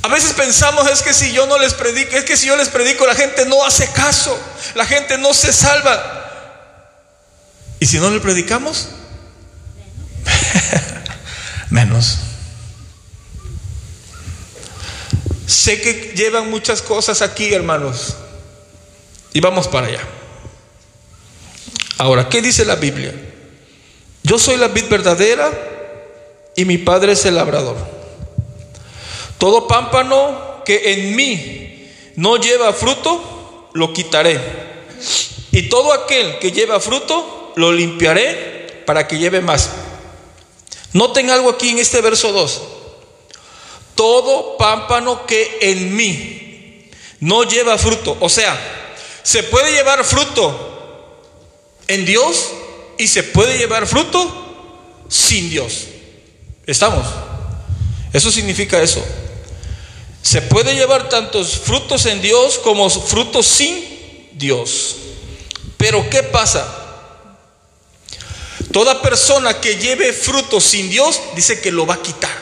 a 0.07 0.09
veces 0.09 0.31
pensamos 0.31 0.89
es 0.89 1.01
que 1.01 1.13
si 1.13 1.33
yo 1.33 1.45
no 1.47 1.59
les 1.59 1.73
predico, 1.73 2.15
es 2.15 2.23
que 2.23 2.37
si 2.37 2.47
yo 2.47 2.55
les 2.55 2.69
predico 2.69 3.05
la 3.05 3.13
gente 3.13 3.45
no 3.45 3.65
hace 3.65 3.91
caso, 3.91 4.39
la 4.73 4.85
gente 4.85 5.17
no 5.17 5.33
se 5.33 5.51
salva. 5.51 6.23
¿Y 7.81 7.85
si 7.87 7.99
no 7.99 8.09
le 8.09 8.21
predicamos? 8.21 8.87
Menos. 11.69 12.19
Sé 15.45 15.81
que 15.81 16.13
llevan 16.15 16.49
muchas 16.49 16.81
cosas 16.81 17.21
aquí, 17.21 17.53
hermanos. 17.53 18.15
Y 19.33 19.41
vamos 19.41 19.67
para 19.67 19.87
allá. 19.87 20.01
Ahora, 21.97 22.29
¿qué 22.29 22.41
dice 22.41 22.63
la 22.63 22.75
Biblia? 22.75 23.13
Yo 24.23 24.39
soy 24.39 24.55
la 24.55 24.69
vid 24.69 24.85
verdadera 24.87 25.51
y 26.55 26.63
mi 26.63 26.77
padre 26.77 27.11
es 27.11 27.25
el 27.25 27.35
labrador. 27.35 27.96
Todo 29.37 29.67
pámpano 29.67 30.63
que 30.65 30.93
en 30.93 31.15
mí 31.15 31.89
no 32.15 32.37
lleva 32.37 32.73
fruto, 32.73 33.69
lo 33.73 33.93
quitaré. 33.93 34.39
Y 35.51 35.69
todo 35.69 35.93
aquel 35.93 36.39
que 36.39 36.51
lleva 36.51 36.79
fruto, 36.79 37.53
lo 37.55 37.71
limpiaré 37.71 38.83
para 38.85 39.07
que 39.07 39.17
lleve 39.17 39.41
más. 39.41 39.69
Noten 40.93 41.29
algo 41.29 41.49
aquí 41.51 41.69
en 41.69 41.79
este 41.79 42.01
verso 42.01 42.31
2. 42.31 42.61
Todo 43.95 44.57
pámpano 44.57 45.25
que 45.25 45.57
en 45.61 45.95
mí 45.95 46.89
no 47.19 47.43
lleva 47.43 47.77
fruto. 47.77 48.17
O 48.19 48.29
sea, 48.29 48.57
se 49.23 49.43
puede 49.43 49.71
llevar 49.73 50.03
fruto 50.03 51.23
en 51.87 52.05
Dios 52.05 52.49
y 52.97 53.07
se 53.07 53.23
puede 53.23 53.57
llevar 53.57 53.87
fruto 53.87 55.05
sin 55.07 55.49
Dios. 55.49 55.87
¿Estamos? 56.65 57.05
Eso 58.13 58.31
significa 58.31 58.81
eso. 58.81 59.03
Se 60.27 60.41
puede 60.41 60.75
llevar 60.75 61.07
tantos 61.07 61.57
frutos 61.57 62.05
en 62.05 62.21
Dios 62.21 62.59
como 62.59 62.89
frutos 62.89 63.47
sin 63.47 64.27
Dios. 64.33 64.97
Pero 65.77 66.09
¿qué 66.09 66.21
pasa? 66.21 66.67
Toda 68.73 69.01
persona 69.01 69.61
que 69.61 69.77
lleve 69.77 70.11
frutos 70.11 70.65
sin 70.65 70.89
Dios 70.89 71.21
dice 71.33 71.61
que 71.61 71.71
lo 71.71 71.87
va 71.87 71.93
a 71.93 72.01
quitar. 72.01 72.37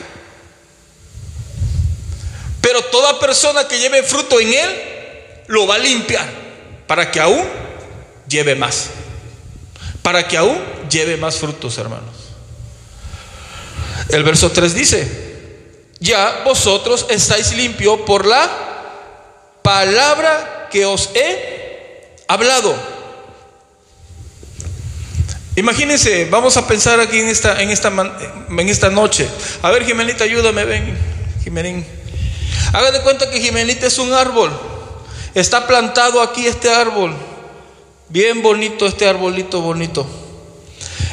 Pero 2.60 2.82
toda 2.86 3.20
persona 3.20 3.68
que 3.68 3.78
lleve 3.78 4.02
fruto 4.02 4.40
en 4.40 4.52
Él 4.52 4.82
lo 5.46 5.68
va 5.68 5.76
a 5.76 5.78
limpiar 5.78 6.28
para 6.88 7.12
que 7.12 7.20
aún 7.20 7.46
lleve 8.28 8.56
más. 8.56 8.88
Para 10.02 10.26
que 10.26 10.36
aún 10.36 10.58
lleve 10.90 11.16
más 11.18 11.36
frutos, 11.36 11.78
hermanos. 11.78 12.16
El 14.08 14.24
verso 14.24 14.50
3 14.50 14.74
dice, 14.74 15.25
ya 16.00 16.42
vosotros 16.44 17.06
estáis 17.08 17.54
limpios 17.54 18.00
por 18.00 18.26
la 18.26 18.48
palabra 19.62 20.68
que 20.70 20.86
os 20.86 21.10
he 21.14 22.16
hablado. 22.28 22.74
Imagínense, 25.56 26.26
vamos 26.26 26.56
a 26.58 26.66
pensar 26.66 27.00
aquí 27.00 27.18
en 27.18 27.28
esta, 27.28 27.62
en 27.62 27.70
esta, 27.70 27.88
en 27.88 28.68
esta 28.68 28.90
noche. 28.90 29.26
A 29.62 29.70
ver, 29.70 29.86
Jimenita, 29.86 30.24
ayúdame, 30.24 30.64
ven, 30.64 30.98
Jimenín. 31.42 31.86
Haga 32.74 32.90
de 32.90 33.00
cuenta 33.00 33.30
que 33.30 33.40
Jimenita 33.40 33.86
es 33.86 33.98
un 33.98 34.12
árbol. 34.12 34.50
Está 35.34 35.66
plantado 35.66 36.20
aquí 36.20 36.46
este 36.46 36.68
árbol. 36.68 37.14
Bien 38.08 38.42
bonito 38.42 38.86
este 38.86 39.08
arbolito 39.08 39.60
bonito. 39.62 40.06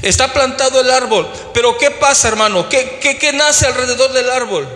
Está 0.04 0.34
plantado 0.34 0.82
el 0.82 0.92
árbol. 0.92 1.28
Pero 1.54 1.78
¿qué 1.78 1.90
pasa, 1.90 2.28
hermano? 2.28 2.68
¿Qué, 2.68 3.00
qué, 3.00 3.32
nace 3.32 3.66
alrededor 3.66 4.12
del 4.12 4.30
árbol? 4.30 4.68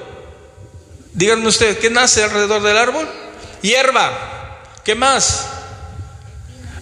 Díganme 1.13 1.47
ustedes, 1.47 1.77
¿qué 1.79 1.89
nace 1.89 2.23
alrededor 2.23 2.63
del 2.63 2.77
árbol? 2.77 3.07
Hierba. 3.61 4.61
¿Qué 4.85 4.95
más? 4.95 5.45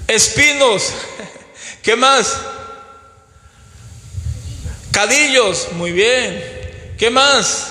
Espinos. 0.07 0.93
¿Qué 1.81 1.95
más? 1.95 2.37
Cadillos. 4.91 5.69
Muy 5.71 5.91
bien. 5.91 6.93
¿Qué 6.99 7.09
más? 7.09 7.69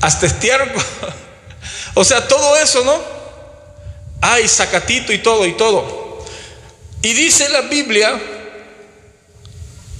Hasta 0.00 0.26
estiércol. 0.26 0.82
O 1.94 2.04
sea, 2.04 2.28
todo 2.28 2.56
eso, 2.58 2.84
¿no? 2.84 2.96
Hay 4.20 4.46
sacatito 4.46 5.12
y 5.12 5.18
todo 5.18 5.44
y 5.46 5.54
todo. 5.54 6.07
Y 7.02 7.12
dice 7.12 7.48
la 7.48 7.62
Biblia 7.62 8.20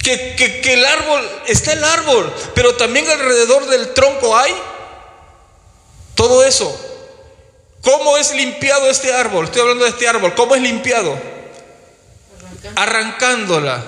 que, 0.03 0.35
que, 0.35 0.73
el 0.73 0.85
árbol, 0.85 1.29
está 1.47 1.73
el 1.73 1.83
árbol, 1.83 2.33
pero 2.55 2.75
también 2.75 3.09
alrededor 3.09 3.67
del 3.67 3.93
tronco 3.93 4.35
hay 4.37 4.53
todo 6.15 6.43
eso. 6.45 6.85
¿Cómo 7.81 8.17
es 8.17 8.33
limpiado 8.33 8.89
este 8.89 9.13
árbol? 9.13 9.45
Estoy 9.45 9.61
hablando 9.61 9.85
de 9.85 9.91
este 9.91 10.07
árbol. 10.07 10.35
¿Cómo 10.35 10.55
es 10.55 10.61
limpiado? 10.61 11.17
Arrancándola. 12.75 13.83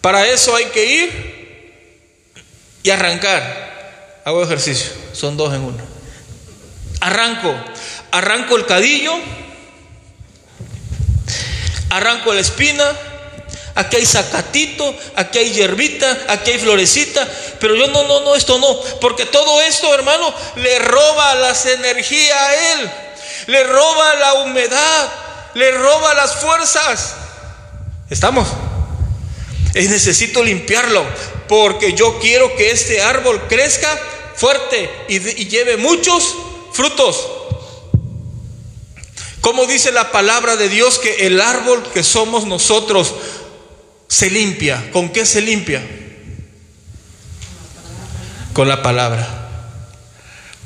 Para 0.00 0.26
eso 0.28 0.54
hay 0.54 0.66
que 0.66 0.84
ir 0.84 2.44
y 2.82 2.90
arrancar. 2.90 4.22
Hago 4.24 4.42
ejercicio. 4.42 4.92
Son 5.12 5.36
dos 5.36 5.52
en 5.52 5.62
uno 5.62 5.94
arranco, 7.04 7.54
arranco 8.10 8.56
el 8.56 8.66
cadillo, 8.66 9.14
arranco 11.96 12.34
la 12.34 12.40
espina, 12.40 12.84
aquí 13.76 13.96
hay 13.96 14.06
zacatito, 14.06 14.94
aquí 15.14 15.38
hay 15.38 15.52
hierbita, 15.52 16.24
aquí 16.28 16.50
hay 16.50 16.58
florecita, 16.58 17.26
pero 17.60 17.76
yo 17.76 17.86
no, 17.86 18.02
no, 18.02 18.20
no, 18.20 18.34
esto 18.34 18.58
no, 18.58 18.80
porque 19.00 19.26
todo 19.26 19.60
esto, 19.62 19.94
hermano, 19.94 20.34
le 20.56 20.78
roba 20.80 21.36
las 21.36 21.66
energías 21.66 22.36
a 22.36 22.72
él, 22.72 22.90
le 23.46 23.64
roba 23.64 24.14
la 24.16 24.34
humedad, 24.34 25.12
le 25.54 25.70
roba 25.70 26.14
las 26.14 26.36
fuerzas. 26.36 27.14
¿Estamos? 28.10 28.48
Es 29.72 29.88
necesito 29.88 30.42
limpiarlo, 30.42 31.04
porque 31.48 31.94
yo 31.94 32.18
quiero 32.18 32.56
que 32.56 32.72
este 32.72 33.02
árbol 33.02 33.40
crezca 33.48 34.00
fuerte 34.34 34.90
y, 35.08 35.16
y 35.42 35.46
lleve 35.48 35.76
muchos 35.76 36.34
frutos. 36.72 37.43
Como 39.44 39.66
dice 39.66 39.92
la 39.92 40.10
palabra 40.10 40.56
de 40.56 40.70
Dios 40.70 40.98
que 40.98 41.26
el 41.26 41.38
árbol 41.38 41.82
que 41.92 42.02
somos 42.02 42.46
nosotros 42.46 43.14
se 44.08 44.30
limpia. 44.30 44.90
¿Con 44.90 45.10
qué 45.10 45.26
se 45.26 45.42
limpia? 45.42 45.86
Con 48.54 48.68
la 48.68 48.82
palabra. 48.82 49.50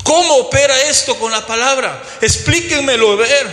¿Cómo 0.04 0.36
opera 0.36 0.80
esto 0.82 1.18
con 1.18 1.32
la 1.32 1.44
palabra? 1.44 2.00
Explíquenmelo 2.20 3.16
ver. 3.16 3.52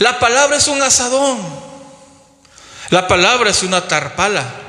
La 0.00 0.18
palabra 0.18 0.58
es 0.58 0.68
un 0.68 0.82
asadón. 0.82 1.38
La 2.90 3.08
palabra 3.08 3.48
es 3.48 3.62
una 3.62 3.88
tarpala. 3.88 4.65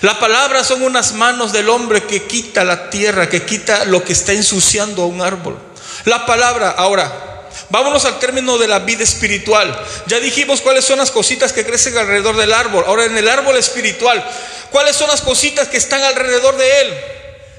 La 0.00 0.18
palabra 0.18 0.64
son 0.64 0.82
unas 0.82 1.12
manos 1.12 1.52
del 1.52 1.68
hombre 1.68 2.04
que 2.04 2.24
quita 2.24 2.64
la 2.64 2.90
tierra, 2.90 3.28
que 3.28 3.44
quita 3.44 3.84
lo 3.84 4.02
que 4.02 4.12
está 4.12 4.32
ensuciando 4.32 5.02
a 5.02 5.06
un 5.06 5.20
árbol. 5.20 5.58
La 6.04 6.26
palabra, 6.26 6.70
ahora, 6.70 7.48
vámonos 7.70 8.04
al 8.04 8.18
término 8.18 8.58
de 8.58 8.68
la 8.68 8.80
vida 8.80 9.04
espiritual. 9.04 9.78
Ya 10.06 10.20
dijimos 10.20 10.60
cuáles 10.60 10.84
son 10.84 10.98
las 10.98 11.10
cositas 11.10 11.52
que 11.52 11.64
crecen 11.64 11.96
alrededor 11.96 12.36
del 12.36 12.52
árbol. 12.52 12.84
Ahora, 12.86 13.04
en 13.04 13.16
el 13.16 13.28
árbol 13.28 13.56
espiritual, 13.56 14.24
¿cuáles 14.70 14.96
son 14.96 15.08
las 15.08 15.20
cositas 15.20 15.68
que 15.68 15.76
están 15.76 16.02
alrededor 16.02 16.56
de 16.56 16.80
él, 16.80 16.94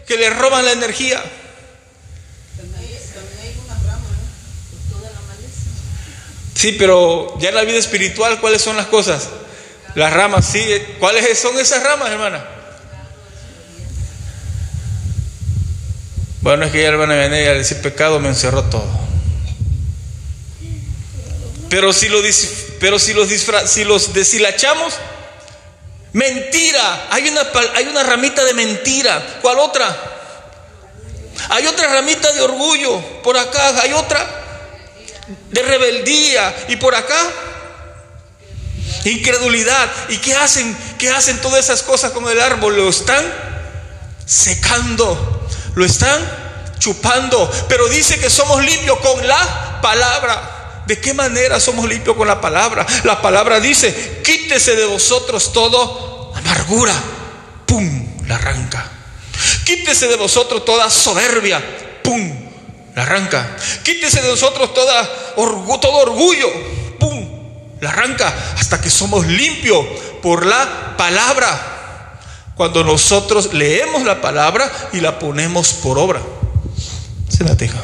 que 0.08 0.18
le 0.18 0.30
roban 0.32 0.66
la 0.66 0.72
energía? 0.72 1.24
Sí, 6.56 6.72
pero 6.80 7.38
ya 7.40 7.50
en 7.50 7.56
la 7.56 7.64
vida 7.64 7.78
espiritual, 7.78 8.40
¿cuáles 8.40 8.62
son 8.62 8.78
las 8.78 8.88
cosas? 8.88 9.30
Las 9.96 10.14
ramas, 10.14 10.46
sí. 10.46 10.64
¿Cuáles 11.00 11.40
son 11.40 11.58
esas 11.58 11.82
ramas, 11.82 12.12
hermana? 12.12 12.46
Bueno, 16.42 16.66
es 16.66 16.72
que 16.72 16.82
ya 16.82 16.90
hermana 16.90 17.16
venía 17.16 17.44
y 17.44 17.48
al 17.48 17.58
decir 17.58 17.82
pecado 17.82 18.20
me 18.20 18.28
encerró 18.28 18.64
todo. 18.66 18.88
Pero 21.70 21.92
si, 21.92 22.08
lo, 22.08 22.20
pero 22.80 23.00
si 23.00 23.14
los, 23.14 23.30
si 23.66 23.84
los 23.84 24.14
deshilachamos, 24.14 24.94
mentira. 26.14 27.08
Hay 27.10 27.30
una, 27.30 27.42
hay 27.74 27.88
una 27.88 28.04
ramita 28.04 28.44
de 28.44 28.54
mentira. 28.54 29.40
¿Cuál 29.42 29.60
otra? 29.60 29.98
Hay 31.50 31.66
otra 31.68 31.88
ramita 31.88 32.32
de 32.34 32.42
orgullo. 32.42 33.00
Por 33.24 33.38
acá 33.38 33.82
hay 33.82 33.94
otra 33.94 34.26
de 35.50 35.62
rebeldía. 35.64 36.54
Y 36.68 36.76
por 36.76 36.94
acá 36.96 37.18
incredulidad. 39.12 39.90
¿Y 40.10 40.18
qué 40.18 40.36
hacen? 40.36 40.76
¿Qué 40.98 41.10
hacen 41.10 41.40
todas 41.42 41.64
esas 41.64 41.84
cosas 41.84 42.12
con 42.12 42.28
el 42.28 42.40
árbol? 42.40 42.76
Lo 42.76 42.90
están 42.90 43.24
secando, 44.26 45.48
lo 45.76 45.86
están 45.86 46.22
chupando. 46.80 47.52
Pero 47.68 47.88
dice 47.88 48.20
que 48.20 48.30
somos 48.30 48.64
limpios 48.64 49.00
con 49.00 49.28
la 49.28 49.80
palabra. 49.82 50.84
¿De 50.88 51.00
qué 51.00 51.14
manera 51.14 51.60
somos 51.60 51.88
limpios 51.88 52.16
con 52.16 52.28
la 52.28 52.40
palabra? 52.40 52.86
La 53.04 53.22
palabra 53.22 53.60
dice, 53.60 54.22
quítese 54.24 54.76
de 54.76 54.86
vosotros 54.86 55.52
todo 55.52 56.34
amargura. 56.36 56.94
¡Pum! 57.66 58.28
La 58.28 58.36
arranca. 58.36 58.92
Quítese 59.66 60.08
de 60.08 60.16
vosotros 60.16 60.64
toda 60.64 60.90
soberbia. 60.90 61.62
¡Pum! 62.04 62.46
La 62.96 63.02
arranca. 63.02 63.58
Quítese 63.84 64.22
de 64.22 64.30
vosotros 64.30 64.74
toda, 64.74 65.34
todo 65.36 65.98
orgullo 65.98 66.50
arranca 67.86 68.34
hasta 68.58 68.82
que 68.82 68.90
somos 68.90 69.26
limpios 69.26 69.86
por 70.22 70.46
la 70.46 70.96
palabra. 70.98 72.20
Cuando 72.56 72.84
nosotros 72.84 73.54
leemos 73.54 74.04
la 74.04 74.22
palabra 74.22 74.72
y 74.94 75.02
la 75.02 75.20
ponemos 75.20 75.74
por 75.74 76.00
obra. 76.00 76.22
Se 77.30 77.44
la 77.44 77.56
deja. 77.56 77.80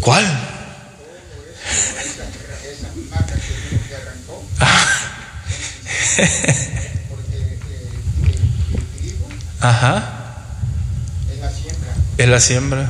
¿Cuál? 0.00 0.48
Ajá. 9.60 10.36
Es 11.30 11.38
la 11.40 11.50
siembra. 11.50 11.94
Es 12.16 12.28
la 12.28 12.40
siembra. 12.40 12.88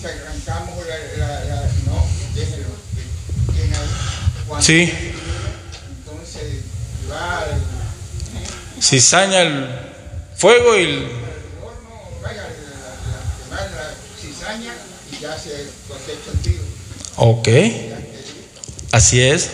Dice, 0.00 0.14
arrancamos 0.14 0.86
la, 0.86 1.26
la, 1.26 1.44
la 1.44 1.62
no, 1.86 2.06
déjelo. 2.34 2.68
tiene 3.54 3.76
ahí. 3.76 3.88
Cuando 4.46 4.66
Sí. 4.66 4.92
Entonces, 5.98 6.62
va 7.10 7.40
al 7.40 7.60
Cizaña 8.80 9.42
el 9.42 9.68
fuego 10.36 10.74
y 10.78 10.82
el... 10.84 11.04
horno, 11.62 12.20
vaya, 12.22 12.44
la, 13.50 13.56
la, 13.56 13.70
la 13.70 13.94
cizaña 14.18 14.74
y 15.12 15.18
ya 15.20 15.38
se 15.38 15.66
cosecha 15.86 16.30
el 16.32 16.40
trigo. 16.40 16.64
Ok. 17.16 17.48
Así 18.92 19.20
es. 19.22 19.50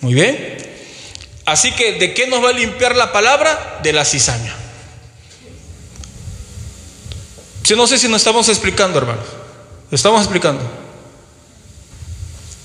Muy 0.00 0.14
bien. 0.14 0.58
Así 1.44 1.72
que, 1.72 1.94
¿de 1.98 2.14
qué 2.14 2.28
nos 2.28 2.42
va 2.44 2.50
a 2.50 2.52
limpiar 2.52 2.94
la 2.94 3.10
palabra? 3.12 3.80
De 3.82 3.92
la 3.92 4.04
cizaña. 4.04 4.54
Yo 7.64 7.74
no 7.74 7.88
sé 7.88 7.98
si 7.98 8.06
nos 8.06 8.20
estamos 8.20 8.48
explicando, 8.48 8.98
hermanos. 8.98 9.41
Lo 9.92 9.96
estamos 9.96 10.22
explicando. 10.22 10.62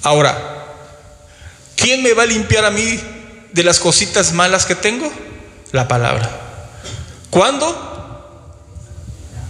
Ahora, 0.02 0.66
¿quién 1.76 2.02
me 2.02 2.14
va 2.14 2.24
a 2.24 2.26
limpiar 2.26 2.64
a 2.64 2.72
mí 2.72 2.98
de 3.52 3.64
las 3.66 3.82
cositas 3.82 4.32
malas 4.32 4.66
que 4.66 4.76
tengo? 4.76 5.12
La 5.74 5.90
palabra. 5.90 6.30
¿Cuándo? 7.30 7.84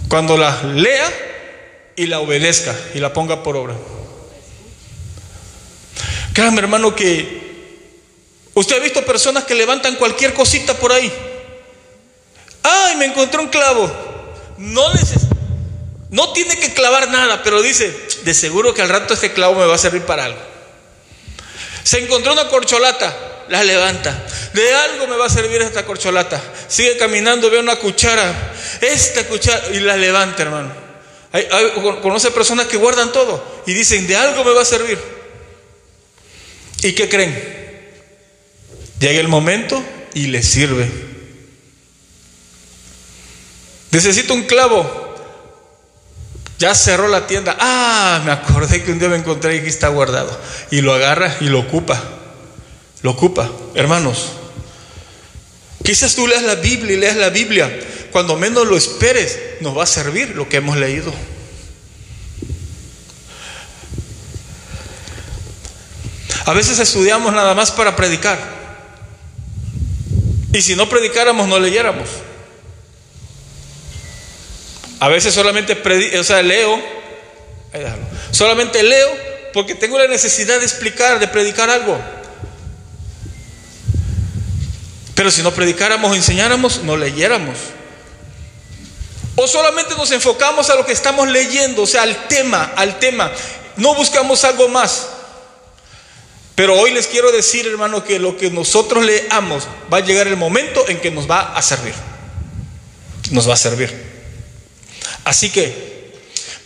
Cuando 0.10 0.38
la 0.38 0.64
lea 0.64 1.08
y 1.96 2.08
la 2.08 2.20
obedezca 2.20 2.76
y 2.96 3.00
la 3.00 3.14
ponga 3.14 3.44
por 3.44 3.56
obra. 3.56 3.76
Créame, 6.34 6.62
hermano, 6.62 6.96
que 6.96 8.02
usted 8.56 8.78
ha 8.78 8.84
visto 8.84 9.06
personas 9.06 9.44
que 9.44 9.54
levantan 9.54 9.98
cualquier 9.98 10.34
cosita 10.34 10.74
por 10.74 10.92
ahí. 10.92 11.14
Ay, 12.64 12.96
me 12.96 13.06
encontré 13.06 13.40
un 13.40 13.50
clavo. 13.50 13.88
No 14.58 14.92
neces- 14.94 15.27
no 16.18 16.34
tiene 16.34 16.58
que 16.60 16.74
clavar 16.74 17.10
nada, 17.10 17.44
pero 17.44 17.62
dice, 17.62 17.96
de 18.24 18.34
seguro 18.34 18.74
que 18.74 18.82
al 18.82 18.90
rato 18.90 19.14
este 19.14 19.34
clavo 19.34 19.54
me 19.54 19.68
va 19.68 19.76
a 19.76 19.78
servir 19.78 20.02
para 20.02 20.26
algo. 20.26 20.40
Se 21.84 22.00
encontró 22.00 22.34
una 22.34 22.48
corcholata, 22.50 23.46
la 23.50 23.64
levanta. 23.64 24.26
De 24.52 24.74
algo 24.74 25.06
me 25.06 25.16
va 25.16 25.28
a 25.28 25.30
servir 25.30 25.62
esta 25.62 25.86
corcholata. 25.86 26.42
Sigue 26.68 26.98
caminando, 26.98 27.52
ve 27.52 27.60
una 27.60 27.76
cuchara, 27.76 28.52
esta 28.82 29.26
cuchara, 29.28 29.62
y 29.74 29.80
la 29.80 29.96
levanta, 29.96 30.42
hermano. 30.42 30.74
Hay- 31.32 31.48
hay- 31.52 31.72
conoce 32.02 32.32
personas 32.32 32.66
que 32.66 32.78
guardan 32.78 33.12
todo 33.12 33.62
y 33.68 33.74
dicen, 33.76 34.08
de 34.08 34.16
algo 34.16 34.44
me 34.44 34.54
va 34.54 34.64
a 34.64 34.66
servir. 34.66 34.98
¿Y 36.82 36.94
qué 36.94 37.08
creen? 37.08 37.56
Llega 39.00 39.20
el 39.20 39.28
momento 39.28 39.84
y 40.16 40.28
le 40.28 40.42
sirve. 40.42 40.90
Necesito 43.92 44.34
un 44.34 44.44
clavo. 44.44 45.07
Ya 46.60 46.74
cerró 46.74 47.08
la 47.08 47.28
tienda. 47.28 47.56
Ah, 47.60 48.22
me 48.26 48.32
acordé 48.32 48.84
que 48.84 48.92
un 48.92 49.00
día 49.00 49.10
me 49.10 49.18
encontré 49.18 49.56
y 49.56 49.60
aquí 49.60 49.70
está 49.70 49.90
guardado. 49.90 50.38
Y 50.72 50.82
lo 50.82 50.94
agarra 50.94 51.36
y 51.40 51.46
lo 51.46 51.60
ocupa. 51.60 52.02
Lo 53.04 53.12
ocupa. 53.12 53.52
Hermanos, 53.76 54.32
quizás 55.84 56.16
tú 56.16 56.26
leas 56.26 56.44
la 56.44 56.56
Biblia 56.56 56.96
y 56.96 57.00
leas 57.00 57.16
la 57.16 57.30
Biblia. 57.30 57.72
Cuando 58.12 58.36
menos 58.36 58.66
lo 58.68 58.76
esperes, 58.76 59.40
nos 59.62 59.78
va 59.78 59.84
a 59.84 59.88
servir 59.88 60.36
lo 60.36 60.50
que 60.50 60.58
hemos 60.58 60.78
leído. 60.78 61.14
A 66.46 66.54
veces 66.54 66.80
estudiamos 66.80 67.34
nada 67.34 67.54
más 67.54 67.72
para 67.72 67.96
predicar. 67.96 68.40
Y 70.54 70.62
si 70.62 70.76
no 70.76 70.90
predicáramos, 70.90 71.48
no 71.48 71.60
leyéramos. 71.60 72.08
A 75.00 75.08
veces 75.10 75.34
solamente 75.34 75.78
o 76.20 76.24
sea, 76.24 76.42
leo, 76.42 76.82
solamente 78.32 78.82
leo 78.82 79.10
porque 79.54 79.76
tengo 79.76 79.98
la 79.98 80.08
necesidad 80.08 80.60
de 80.60 80.66
explicar, 80.66 81.20
de 81.20 81.28
predicar 81.28 81.70
algo. 81.70 82.00
Pero 85.14 85.32
si 85.32 85.42
no 85.42 85.52
predicáramos 85.52 86.16
enseñáramos, 86.16 86.84
no 86.84 86.96
leyéramos. 86.96 87.58
O 89.36 89.48
solamente 89.48 89.96
nos 89.96 90.12
enfocamos 90.12 90.70
a 90.70 90.76
lo 90.76 90.86
que 90.86 90.92
estamos 90.92 91.28
leyendo, 91.28 91.84
o 91.84 91.88
sea, 91.88 92.04
al 92.04 92.28
tema, 92.28 92.72
al 92.76 93.00
tema. 93.00 93.32
No 93.76 93.94
buscamos 93.94 94.44
algo 94.44 94.68
más. 94.68 95.08
Pero 96.56 96.80
hoy 96.80 96.92
les 96.92 97.06
quiero 97.06 97.32
decir, 97.32 97.68
hermano, 97.68 98.04
que 98.04 98.18
lo 98.18 98.36
que 98.36 98.50
nosotros 98.50 99.06
leamos 99.06 99.68
va 99.94 99.98
a 99.98 100.02
llegar 100.02 100.28
el 100.28 100.38
momento 100.38 100.88
en 100.88 101.00
que 101.00 101.12
nos 101.12 101.30
va 101.30 101.54
a 101.54 101.62
servir. 101.62 101.94
Nos 103.30 103.48
va 103.48 103.54
a 103.54 103.58
servir. 103.58 104.07
Así 105.28 105.50
que 105.50 106.14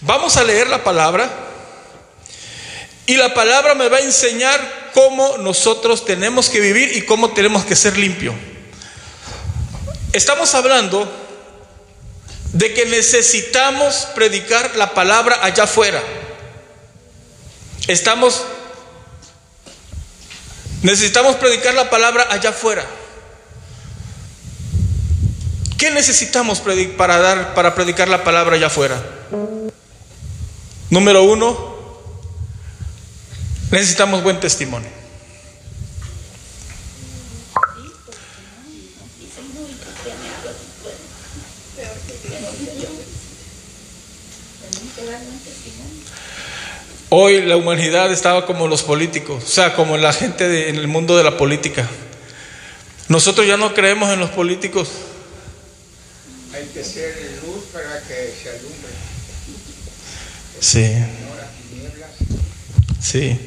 vamos 0.01 0.37
a 0.37 0.43
leer 0.43 0.67
la 0.67 0.83
palabra 0.83 1.27
y 3.07 3.15
la 3.15 3.33
palabra 3.33 3.73
me 3.73 3.89
va 3.89 3.97
a 3.97 4.01
enseñar 4.01 4.91
cómo 4.93 5.39
nosotros 5.39 6.05
tenemos 6.05 6.47
que 6.47 6.59
vivir 6.59 6.95
y 6.95 7.01
cómo 7.01 7.33
tenemos 7.33 7.65
que 7.65 7.75
ser 7.75 7.97
limpio. 7.97 8.35
Estamos 10.13 10.53
hablando 10.53 11.11
de 12.53 12.71
que 12.71 12.85
necesitamos 12.85 14.07
predicar 14.13 14.75
la 14.75 14.93
palabra 14.93 15.39
allá 15.41 15.63
afuera. 15.63 16.03
Estamos 17.87 18.43
necesitamos 20.83 21.35
predicar 21.37 21.73
la 21.73 21.89
palabra 21.89 22.27
allá 22.29 22.51
afuera. 22.51 22.85
¿Qué 25.81 25.89
necesitamos 25.89 26.61
para 26.95 27.17
dar 27.17 27.55
para 27.55 27.73
predicar 27.73 28.07
la 28.07 28.23
palabra 28.23 28.55
allá 28.55 28.67
afuera? 28.67 29.03
Número 30.91 31.23
uno, 31.23 31.75
necesitamos 33.71 34.21
buen 34.21 34.39
testimonio. 34.39 34.91
Hoy 47.09 47.41
la 47.41 47.57
humanidad 47.57 48.11
estaba 48.11 48.45
como 48.45 48.67
los 48.67 48.83
políticos, 48.83 49.43
o 49.43 49.47
sea, 49.47 49.73
como 49.73 49.97
la 49.97 50.13
gente 50.13 50.69
en 50.69 50.75
el 50.75 50.87
mundo 50.87 51.17
de 51.17 51.23
la 51.23 51.37
política. 51.37 51.89
Nosotros 53.07 53.47
ya 53.47 53.57
no 53.57 53.73
creemos 53.73 54.11
en 54.11 54.19
los 54.19 54.29
políticos. 54.29 54.91
Hay 56.53 56.65
que 56.73 56.83
ser 56.83 57.15
luz 57.45 57.65
para 57.71 58.01
que 58.01 58.33
se 58.41 58.49
alumbre. 58.49 58.91
Sí, 60.59 60.93
sí. 63.01 63.39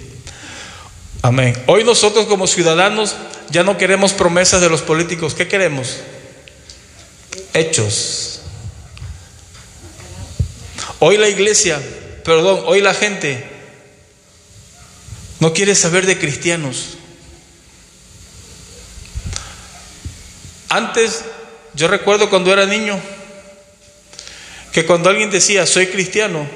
Amén. 1.22 1.54
Hoy 1.66 1.84
nosotros 1.84 2.26
como 2.26 2.46
ciudadanos 2.46 3.14
ya 3.50 3.62
no 3.62 3.78
queremos 3.78 4.12
promesas 4.12 4.60
de 4.60 4.68
los 4.68 4.82
políticos. 4.82 5.34
¿Qué 5.34 5.48
queremos? 5.48 5.98
Hechos. 7.52 8.40
Hoy 10.98 11.18
la 11.18 11.28
iglesia, 11.28 11.80
perdón, 12.24 12.62
hoy 12.66 12.80
la 12.80 12.94
gente 12.94 13.44
no 15.40 15.52
quiere 15.52 15.74
saber 15.74 16.06
de 16.06 16.18
cristianos. 16.18 16.96
Antes, 20.68 21.24
yo 21.74 21.88
recuerdo 21.88 22.30
cuando 22.30 22.52
era 22.52 22.66
niño, 22.66 22.98
que 24.72 24.86
cuando 24.86 25.08
alguien 25.08 25.30
decía 25.30 25.66
soy 25.66 25.86
cristiano, 25.88 26.46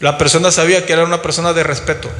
la 0.00 0.18
persona 0.18 0.50
sabía 0.50 0.84
que 0.84 0.92
era 0.92 1.04
una 1.04 1.22
persona 1.22 1.52
de 1.52 1.62
respeto. 1.62 2.10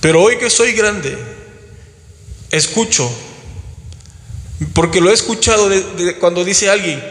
Pero 0.00 0.22
hoy 0.22 0.38
que 0.38 0.50
soy 0.50 0.72
grande, 0.72 1.16
escucho, 2.50 3.10
porque 4.72 5.00
lo 5.00 5.10
he 5.10 5.14
escuchado 5.14 5.68
cuando 6.20 6.44
dice 6.44 6.70
alguien, 6.70 7.02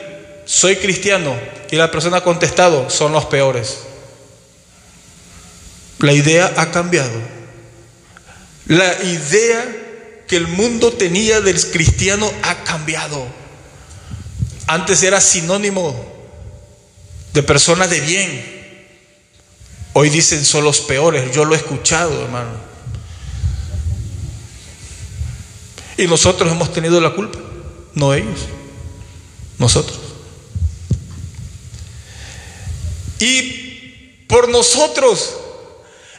soy 0.45 0.77
cristiano, 0.77 1.35
y 1.71 1.75
la 1.75 1.91
persona 1.91 2.17
ha 2.17 2.23
contestado, 2.23 2.89
son 2.89 3.11
los 3.11 3.25
peores. 3.25 3.79
La 5.99 6.13
idea 6.13 6.53
ha 6.57 6.71
cambiado. 6.71 7.19
La 8.67 9.03
idea 9.03 9.84
que 10.27 10.37
el 10.37 10.47
mundo 10.47 10.91
tenía 10.93 11.41
del 11.41 11.59
cristiano 11.71 12.31
ha 12.43 12.63
cambiado. 12.63 13.25
Antes 14.67 15.03
era 15.03 15.21
sinónimo 15.21 15.95
de 17.33 17.43
persona 17.43 17.87
de 17.87 18.01
bien. 18.01 18.55
Hoy 19.93 20.09
dicen 20.09 20.43
son 20.43 20.63
los 20.63 20.81
peores, 20.81 21.33
yo 21.33 21.45
lo 21.45 21.53
he 21.53 21.57
escuchado, 21.57 22.23
hermano. 22.23 22.51
Y 25.97 26.07
nosotros 26.07 26.51
hemos 26.51 26.73
tenido 26.73 26.99
la 26.99 27.11
culpa, 27.11 27.39
no 27.93 28.13
ellos, 28.13 28.39
nosotros. 29.57 29.99
Y 33.19 34.25
por 34.27 34.49
nosotros 34.49 35.35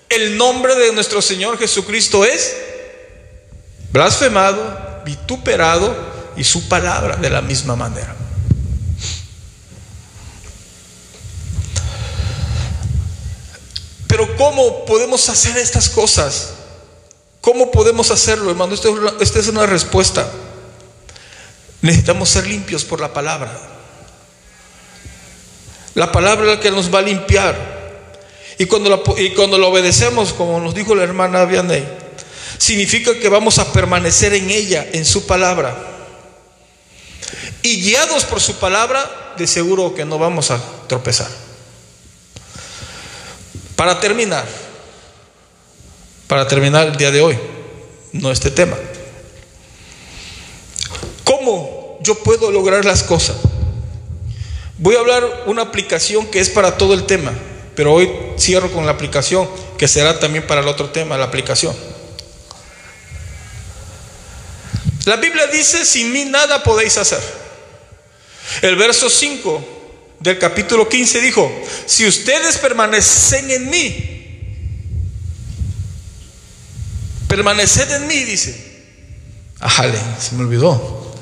el 0.09 0.37
nombre 0.37 0.75
de 0.77 0.93
nuestro 0.93 1.21
Señor 1.21 1.59
Jesucristo 1.59 2.25
es 2.25 2.57
blasfemado, 3.97 5.03
vituperado 5.07 5.97
y 6.37 6.45
su 6.45 6.69
palabra 6.69 7.17
de 7.17 7.31
la 7.31 7.41
misma 7.41 7.77
manera. 7.77 8.15
Pero 14.07 14.37
¿cómo 14.37 14.85
podemos 14.85 15.27
hacer 15.31 15.57
estas 15.57 15.89
cosas? 15.89 16.51
¿Cómo 17.41 17.71
podemos 17.71 18.11
hacerlo, 18.11 18.51
hermano? 18.51 18.75
Esta 18.75 19.39
es 19.39 19.49
una 19.49 19.65
respuesta. 19.65 20.29
Necesitamos 21.81 22.29
ser 22.29 22.47
limpios 22.47 22.85
por 22.85 23.01
la 23.01 23.13
palabra. 23.15 23.51
La 25.95 26.13
palabra 26.13 26.45
es 26.45 26.57
la 26.57 26.61
que 26.61 26.71
nos 26.71 26.95
va 26.95 26.99
a 26.99 27.03
limpiar. 27.03 27.77
Y 28.59 28.67
cuando, 28.67 28.91
la, 28.91 29.01
y 29.19 29.31
cuando 29.31 29.57
obedecemos, 29.67 30.35
como 30.35 30.61
nos 30.61 30.75
dijo 30.75 30.95
la 30.95 31.05
hermana 31.05 31.45
Vianney, 31.47 32.06
significa 32.59 33.19
que 33.19 33.29
vamos 33.29 33.59
a 33.59 33.73
permanecer 33.73 34.35
en 34.35 34.51
ella, 34.51 34.87
en 34.93 35.05
su 35.05 35.27
palabra. 35.27 35.77
Y 37.63 37.83
guiados 37.83 38.25
por 38.25 38.41
su 38.41 38.55
palabra, 38.57 39.35
de 39.37 39.47
seguro 39.47 39.95
que 39.95 40.05
no 40.05 40.19
vamos 40.19 40.51
a 40.51 40.61
tropezar. 40.89 41.29
Para 43.75 44.01
terminar, 44.01 44.47
para 46.27 46.49
terminar 46.49 46.89
el 46.89 46.97
día 46.97 47.11
de 47.11 47.21
hoy, 47.21 47.39
no 48.13 48.31
este 48.31 48.51
tema. 48.51 48.77
¿Cómo 51.25 51.99
yo 52.01 52.15
puedo 52.23 52.51
lograr 52.51 52.85
las 52.85 53.03
cosas? 53.03 53.37
Voy 54.79 54.97
a 54.97 55.01
hablar 55.01 55.45
una 55.47 55.63
aplicación 55.63 56.27
que 56.27 56.41
es 56.41 56.51
para 56.51 56.77
todo 56.77 56.95
el 56.95 57.05
tema, 57.05 57.33
pero 57.75 57.93
hoy 57.93 58.11
cierro 58.39 58.71
con 58.71 58.87
la 58.87 58.93
aplicación 58.93 59.49
que 59.77 59.89
será 59.89 60.19
también 60.19 60.47
para 60.47 60.61
el 60.61 60.69
otro 60.69 60.91
tema, 60.91 61.17
la 61.17 61.25
aplicación. 61.25 61.75
La 65.07 65.17
Biblia 65.17 65.47
dice, 65.47 65.85
sin 65.87 66.13
mí 66.13 66.25
nada 66.25 66.65
podéis 66.65 66.99
hacer. 66.99 67.21
El 68.61 68.75
verso 68.75 69.09
5 69.09 70.17
del 70.19 70.37
capítulo 70.37 70.89
15 70.89 71.21
dijo, 71.21 71.51
si 71.87 72.07
ustedes 72.07 72.59
permanecen 72.59 73.49
en 73.53 73.71
mí, 73.71 74.17
permaneced 77.29 77.89
en 77.93 78.09
mí, 78.09 78.25
dice. 78.25 78.85
Ajale, 79.61 79.99
se 80.21 80.35
me 80.35 80.43
olvidó. 80.43 81.15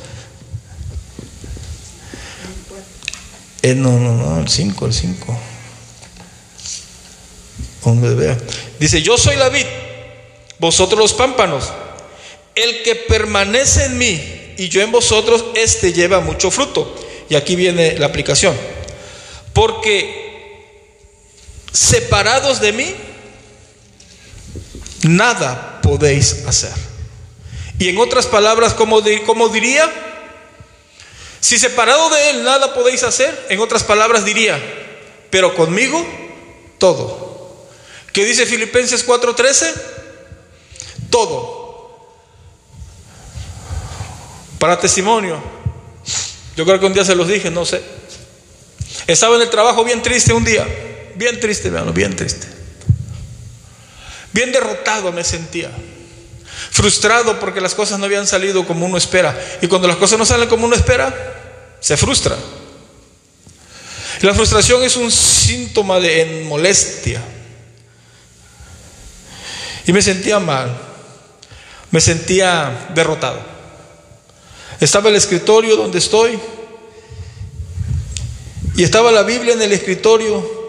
Eh, 3.61 3.75
no, 3.75 3.99
no, 3.99 4.15
no, 4.15 4.41
el 4.41 4.49
5, 4.49 4.87
el 4.87 4.95
5. 4.95 5.39
Dice, 8.81 9.03
yo 9.03 9.19
soy 9.19 9.37
la 9.37 9.51
vid, 9.51 9.67
vosotros 10.59 10.99
los 10.99 11.13
pámpanos. 11.13 11.71
El 12.55 12.83
que 12.83 12.95
permanece 12.95 13.85
en 13.85 13.99
mí 13.99 14.55
y 14.57 14.69
yo 14.69 14.81
en 14.83 14.93
vosotros, 14.93 15.45
este 15.55 15.93
lleva 15.93 16.21
mucho 16.21 16.51
fruto. 16.51 16.95
Y 17.29 17.35
aquí 17.35 17.57
viene 17.57 17.99
la 17.99 18.07
aplicación. 18.07 18.57
Porque 19.53 20.23
separados 21.73 22.61
de 22.61 22.73
mí, 22.73 22.95
nada 25.03 25.81
podéis 25.83 26.45
hacer. 26.47 26.73
Y 27.79 27.89
en 27.89 27.99
otras 27.99 28.27
palabras, 28.27 28.75
como, 28.75 29.01
diría? 29.01 29.91
Si 31.41 31.59
separado 31.59 32.09
de 32.11 32.31
Él 32.31 32.45
nada 32.45 32.75
podéis 32.75 33.03
hacer, 33.03 33.47
en 33.49 33.61
otras 33.61 33.83
palabras 33.83 34.25
diría, 34.25 34.61
pero 35.31 35.55
conmigo 35.55 36.07
todo. 36.79 37.67
¿Qué 38.13 38.25
dice 38.25 38.47
Filipenses 38.47 39.05
4:13? 39.07 39.75
Todo. 41.11 41.64
Para 44.65 44.81
testimonio. 44.81 45.39
Yo 46.57 46.65
creo 46.65 46.81
que 46.81 46.87
un 46.87 46.95
día 46.95 47.05
se 47.05 47.15
los 47.15 47.29
dije, 47.29 47.51
no 47.51 47.67
sé. 47.67 47.83
Estaba 49.07 49.37
en 49.37 49.43
el 49.43 49.51
trabajo 49.51 49.85
bien 49.85 50.01
triste 50.01 50.33
un 50.33 50.43
día, 50.43 50.67
bien 51.17 51.39
triste, 51.39 51.69
hermano, 51.69 51.93
bien 51.93 52.17
triste. 52.17 52.47
Bien 54.33 54.53
derrotado 54.53 55.13
me 55.13 55.23
sentía. 55.23 55.71
Frustrado 56.71 57.39
porque 57.41 57.61
las 57.61 57.75
cosas 57.75 57.99
no 57.99 58.07
habían 58.07 58.27
salido 58.27 58.67
como 58.67 58.87
uno 58.87 58.97
espera. 58.97 59.39
Y 59.61 59.67
cuando 59.67 59.87
las 59.87 59.99
cosas 59.99 60.19
no 60.19 60.25
salen 60.25 60.49
como 60.49 60.65
uno 60.65 60.75
espera, 60.75 61.15
se 61.79 61.99
frustra. 61.99 62.35
la 64.23 64.33
frustración 64.33 64.83
es 64.83 64.97
un 64.97 65.11
síntoma 65.11 66.01
de 66.01 66.47
molestia. 66.49 67.21
Y 69.87 69.93
me 69.93 70.01
sentía 70.01 70.39
mal. 70.39 70.75
Me 71.91 72.01
sentía 72.01 72.89
derrotado. 72.95 73.53
Estaba 74.81 75.09
el 75.09 75.17
escritorio 75.17 75.77
donde 75.77 75.99
estoy 75.99 76.39
y 78.77 78.83
estaba 78.83 79.13
la 79.13 79.23
Biblia 79.23 79.55
en 79.55 79.63
el 79.63 79.73
escritorio. 79.73 80.65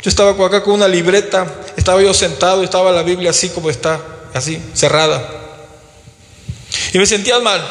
Yo 0.00 0.08
estaba 0.08 0.30
acá 0.46 0.62
con 0.62 0.74
una 0.74 0.88
libreta, 0.88 1.62
estaba 1.76 2.00
yo 2.00 2.14
sentado, 2.14 2.62
estaba 2.62 2.90
la 2.92 3.02
Biblia 3.02 3.30
así 3.30 3.50
como 3.50 3.68
está, 3.68 4.00
así, 4.32 4.60
cerrada. 4.74 5.28
Y 6.92 6.98
me 6.98 7.06
sentía 7.06 7.38
mal. 7.40 7.62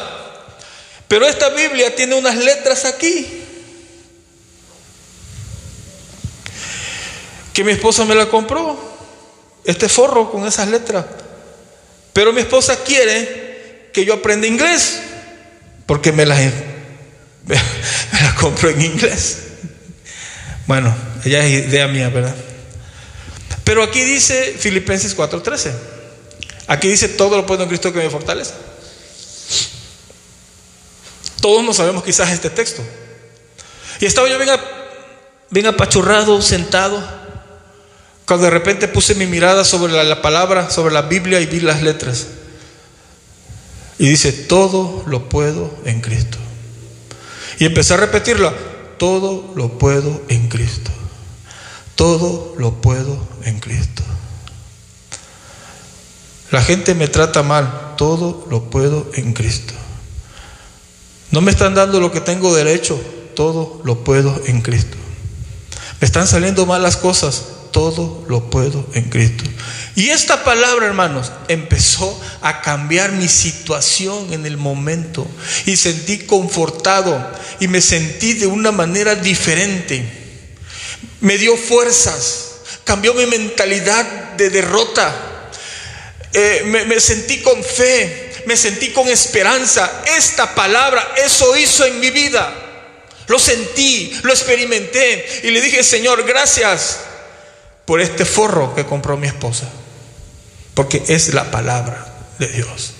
Pero 1.08 1.26
esta 1.26 1.48
Biblia 1.48 1.94
tiene 1.96 2.14
unas 2.14 2.36
letras 2.36 2.84
aquí. 2.84 3.26
Que 7.52 7.64
mi 7.64 7.72
esposa 7.72 8.04
me 8.04 8.14
la 8.14 8.26
compró. 8.26 8.78
Este 9.64 9.88
forro 9.88 10.30
con 10.30 10.46
esas 10.46 10.68
letras. 10.68 11.04
Pero 12.12 12.32
mi 12.32 12.42
esposa 12.42 12.76
quiere 12.84 13.90
que 13.92 14.04
yo 14.04 14.14
aprenda 14.14 14.46
inglés. 14.46 15.00
Porque 15.88 16.12
me 16.12 16.26
las, 16.26 16.38
me 17.46 18.20
las 18.22 18.34
compró 18.34 18.68
en 18.68 18.82
inglés. 18.82 19.38
Bueno, 20.66 20.94
ella 21.24 21.42
es 21.46 21.66
idea 21.66 21.88
mía, 21.88 22.10
¿verdad? 22.10 22.36
Pero 23.64 23.82
aquí 23.82 24.02
dice 24.02 24.54
Filipenses 24.58 25.16
4:13. 25.16 25.72
Aquí 26.66 26.88
dice 26.88 27.08
todo 27.08 27.38
lo 27.38 27.46
puedo 27.46 27.62
en 27.62 27.70
Cristo 27.70 27.90
que 27.90 28.00
me 28.00 28.10
fortalece. 28.10 28.52
Todos 31.40 31.64
no 31.64 31.72
sabemos 31.72 32.04
quizás 32.04 32.30
este 32.30 32.50
texto. 32.50 32.82
Y 33.98 34.04
estaba 34.04 34.28
yo 34.28 34.36
bien, 35.50 35.66
apachurrado, 35.66 36.42
sentado, 36.42 37.02
cuando 38.26 38.44
de 38.44 38.50
repente 38.50 38.88
puse 38.88 39.14
mi 39.14 39.26
mirada 39.26 39.64
sobre 39.64 39.92
la 40.04 40.20
palabra, 40.20 40.68
sobre 40.68 40.92
la 40.92 41.02
Biblia 41.02 41.40
y 41.40 41.46
vi 41.46 41.60
las 41.60 41.80
letras. 41.80 42.26
Y 43.98 44.08
dice, 44.08 44.32
todo 44.32 45.02
lo 45.06 45.28
puedo 45.28 45.74
en 45.84 46.00
Cristo. 46.00 46.38
Y 47.58 47.64
empecé 47.64 47.94
a 47.94 47.98
repetirla, 47.98 48.54
todo 48.98 49.52
lo 49.56 49.78
puedo 49.78 50.22
en 50.28 50.48
Cristo. 50.48 50.90
Todo 51.96 52.54
lo 52.58 52.80
puedo 52.80 53.18
en 53.44 53.58
Cristo. 53.58 54.04
La 56.50 56.62
gente 56.62 56.94
me 56.94 57.08
trata 57.08 57.42
mal, 57.42 57.94
todo 57.96 58.46
lo 58.48 58.70
puedo 58.70 59.10
en 59.14 59.32
Cristo. 59.32 59.74
No 61.30 61.40
me 61.40 61.50
están 61.50 61.74
dando 61.74 62.00
lo 62.00 62.10
que 62.10 62.20
tengo 62.20 62.54
derecho, 62.54 62.98
todo 63.34 63.80
lo 63.84 64.02
puedo 64.04 64.40
en 64.46 64.62
Cristo. 64.62 64.96
Me 66.00 66.06
están 66.06 66.26
saliendo 66.26 66.64
mal 66.64 66.82
las 66.82 66.96
cosas, 66.96 67.44
todo 67.72 68.24
lo 68.28 68.48
puedo 68.48 68.86
en 68.94 69.10
Cristo. 69.10 69.44
Y 69.98 70.10
esta 70.10 70.44
palabra, 70.44 70.86
hermanos, 70.86 71.32
empezó 71.48 72.22
a 72.40 72.60
cambiar 72.60 73.10
mi 73.10 73.26
situación 73.26 74.32
en 74.32 74.46
el 74.46 74.56
momento. 74.56 75.26
Y 75.66 75.76
sentí 75.76 76.18
confortado 76.18 77.32
y 77.58 77.66
me 77.66 77.80
sentí 77.80 78.34
de 78.34 78.46
una 78.46 78.70
manera 78.70 79.16
diferente. 79.16 80.04
Me 81.18 81.36
dio 81.36 81.56
fuerzas, 81.56 82.58
cambió 82.84 83.12
mi 83.12 83.26
mentalidad 83.26 84.04
de 84.36 84.50
derrota. 84.50 85.50
Eh, 86.32 86.62
me, 86.66 86.84
me 86.84 87.00
sentí 87.00 87.38
con 87.38 87.64
fe, 87.64 88.44
me 88.46 88.56
sentí 88.56 88.90
con 88.90 89.08
esperanza. 89.08 90.04
Esta 90.16 90.54
palabra, 90.54 91.14
eso 91.16 91.56
hizo 91.56 91.84
en 91.84 91.98
mi 91.98 92.10
vida. 92.10 92.54
Lo 93.26 93.40
sentí, 93.40 94.16
lo 94.22 94.32
experimenté 94.32 95.40
y 95.42 95.50
le 95.50 95.60
dije, 95.60 95.82
Señor, 95.82 96.22
gracias 96.22 97.00
por 97.88 98.02
este 98.02 98.26
forro 98.26 98.74
que 98.74 98.84
compró 98.84 99.16
mi 99.16 99.26
esposa, 99.26 99.66
porque 100.78 101.02
es 101.08 101.34
la 101.34 101.50
palabra 101.50 102.06
de 102.38 102.46
Dios. 102.46 102.92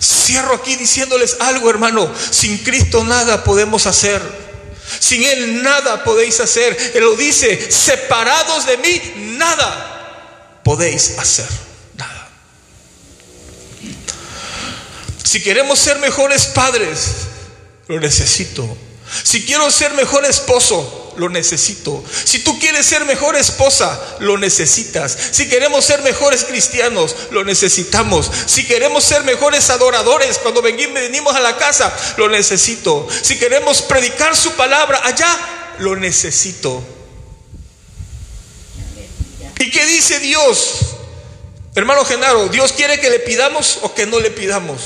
Cierro 0.00 0.54
aquí 0.54 0.76
diciéndoles 0.76 1.36
algo, 1.40 1.68
hermano, 1.68 2.10
sin 2.30 2.56
Cristo 2.56 3.04
nada 3.04 3.44
podemos 3.44 3.84
hacer. 3.86 4.22
Sin 4.98 5.24
Él 5.24 5.62
nada 5.62 6.02
podéis 6.04 6.40
hacer. 6.40 6.74
Él 6.94 7.04
lo 7.04 7.16
dice, 7.16 7.70
separados 7.70 8.64
de 8.64 8.78
mí, 8.78 9.36
nada 9.36 10.60
podéis 10.64 11.18
hacer. 11.18 11.48
Nada. 11.96 12.30
Si 15.22 15.42
queremos 15.42 15.78
ser 15.78 15.98
mejores 15.98 16.46
padres, 16.46 17.10
lo 17.88 18.00
necesito. 18.00 18.74
Si 19.22 19.44
quiero 19.44 19.70
ser 19.70 19.92
mejor 19.92 20.24
esposo, 20.24 20.97
lo 21.18 21.28
necesito. 21.28 22.02
Si 22.24 22.40
tú 22.40 22.58
quieres 22.58 22.86
ser 22.86 23.04
mejor 23.04 23.36
esposa, 23.36 24.00
lo 24.20 24.38
necesitas. 24.38 25.16
Si 25.32 25.48
queremos 25.48 25.84
ser 25.84 26.02
mejores 26.02 26.44
cristianos, 26.44 27.14
lo 27.30 27.44
necesitamos. 27.44 28.30
Si 28.46 28.66
queremos 28.66 29.04
ser 29.04 29.24
mejores 29.24 29.68
adoradores 29.70 30.38
cuando 30.38 30.62
venimos 30.62 31.34
a 31.34 31.40
la 31.40 31.56
casa, 31.56 31.94
lo 32.16 32.28
necesito. 32.28 33.06
Si 33.22 33.38
queremos 33.38 33.82
predicar 33.82 34.36
su 34.36 34.52
palabra 34.52 35.00
allá, 35.04 35.74
lo 35.78 35.96
necesito. 35.96 36.82
¿Y 39.58 39.70
qué 39.70 39.86
dice 39.86 40.20
Dios? 40.20 40.94
Hermano 41.74 42.04
Genaro, 42.04 42.48
¿Dios 42.48 42.72
quiere 42.72 43.00
que 43.00 43.10
le 43.10 43.18
pidamos 43.18 43.80
o 43.82 43.92
que 43.94 44.06
no 44.06 44.20
le 44.20 44.30
pidamos? 44.30 44.80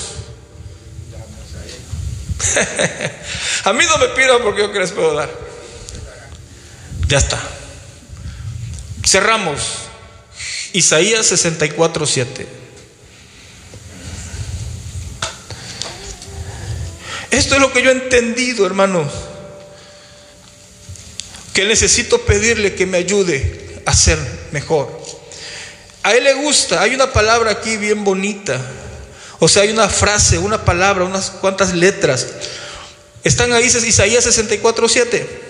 a 3.64 3.72
mí 3.72 3.84
no 3.84 3.98
me 3.98 4.08
pidan 4.08 4.42
porque 4.42 4.62
yo 4.62 4.72
que 4.72 4.80
les 4.80 4.92
puedo 4.92 5.14
dar. 5.14 5.51
Ya 7.12 7.18
está. 7.18 7.38
Cerramos. 9.04 9.60
Isaías 10.72 11.26
64, 11.26 12.06
7. 12.06 12.46
Esto 17.30 17.54
es 17.54 17.60
lo 17.60 17.70
que 17.70 17.82
yo 17.82 17.90
he 17.90 17.92
entendido, 17.92 18.64
hermanos. 18.64 19.12
Que 21.52 21.66
necesito 21.66 22.22
pedirle 22.22 22.74
que 22.74 22.86
me 22.86 22.96
ayude 22.96 23.82
a 23.84 23.94
ser 23.94 24.18
mejor. 24.52 24.98
A 26.04 26.14
él 26.14 26.24
le 26.24 26.32
gusta, 26.32 26.80
hay 26.80 26.94
una 26.94 27.12
palabra 27.12 27.50
aquí 27.50 27.76
bien 27.76 28.04
bonita. 28.04 28.58
O 29.38 29.48
sea, 29.48 29.64
hay 29.64 29.70
una 29.70 29.90
frase, 29.90 30.38
una 30.38 30.64
palabra, 30.64 31.04
unas 31.04 31.28
cuantas 31.28 31.74
letras. 31.74 32.26
Están 33.22 33.52
ahí 33.52 33.66
Isaías 33.66 34.24
64, 34.24 34.88
7. 34.88 35.41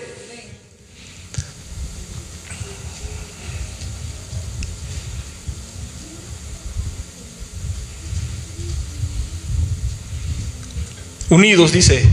Unidos, 11.33 11.71
dice, 11.71 12.03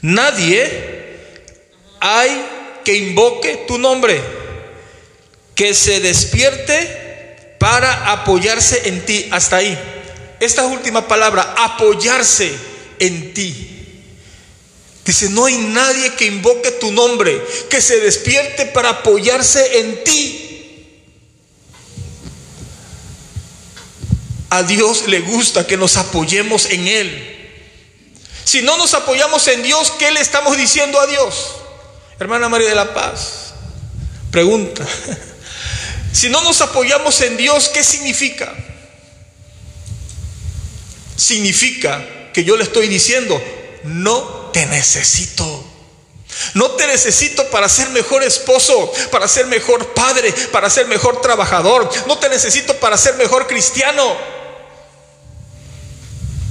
nadie 0.00 0.92
hay 2.00 2.30
que 2.84 2.96
invoque 2.96 3.64
tu 3.68 3.78
nombre, 3.78 4.20
que 5.54 5.74
se 5.74 6.00
despierte 6.00 7.56
para 7.58 8.12
apoyarse 8.12 8.88
en 8.88 9.04
ti. 9.04 9.28
Hasta 9.30 9.56
ahí. 9.56 9.78
Esta 10.40 10.66
última 10.66 11.06
palabra, 11.06 11.54
apoyarse 11.56 12.52
en 12.98 13.34
ti. 13.34 13.68
Dice, 15.04 15.28
no 15.30 15.46
hay 15.46 15.56
nadie 15.56 16.14
que 16.14 16.26
invoque 16.26 16.70
tu 16.72 16.90
nombre, 16.92 17.40
que 17.68 17.80
se 17.80 18.00
despierte 18.00 18.66
para 18.66 18.90
apoyarse 18.90 19.80
en 19.80 20.04
ti. 20.04 20.48
A 24.50 24.62
Dios 24.62 25.08
le 25.08 25.20
gusta 25.20 25.66
que 25.66 25.76
nos 25.76 25.96
apoyemos 25.96 26.66
en 26.70 26.86
Él. 26.86 27.41
Si 28.44 28.62
no 28.62 28.76
nos 28.76 28.94
apoyamos 28.94 29.46
en 29.48 29.62
Dios, 29.62 29.92
¿qué 29.98 30.10
le 30.10 30.20
estamos 30.20 30.56
diciendo 30.56 31.00
a 31.00 31.06
Dios? 31.06 31.56
Hermana 32.18 32.48
María 32.48 32.68
de 32.68 32.74
la 32.74 32.94
Paz, 32.94 33.54
pregunta. 34.30 34.86
Si 36.12 36.28
no 36.28 36.42
nos 36.42 36.60
apoyamos 36.60 37.18
en 37.22 37.38
Dios, 37.38 37.70
¿qué 37.70 37.82
significa? 37.82 38.54
Significa 41.16 42.30
que 42.34 42.44
yo 42.44 42.56
le 42.56 42.64
estoy 42.64 42.86
diciendo, 42.86 43.42
no 43.84 44.50
te 44.52 44.66
necesito. 44.66 45.64
No 46.54 46.72
te 46.72 46.86
necesito 46.86 47.48
para 47.50 47.68
ser 47.68 47.90
mejor 47.90 48.22
esposo, 48.22 48.92
para 49.10 49.26
ser 49.28 49.46
mejor 49.46 49.94
padre, 49.94 50.32
para 50.50 50.68
ser 50.68 50.86
mejor 50.86 51.20
trabajador. 51.20 51.88
No 52.06 52.18
te 52.18 52.28
necesito 52.28 52.76
para 52.76 52.98
ser 52.98 53.14
mejor 53.16 53.46
cristiano. 53.46 54.16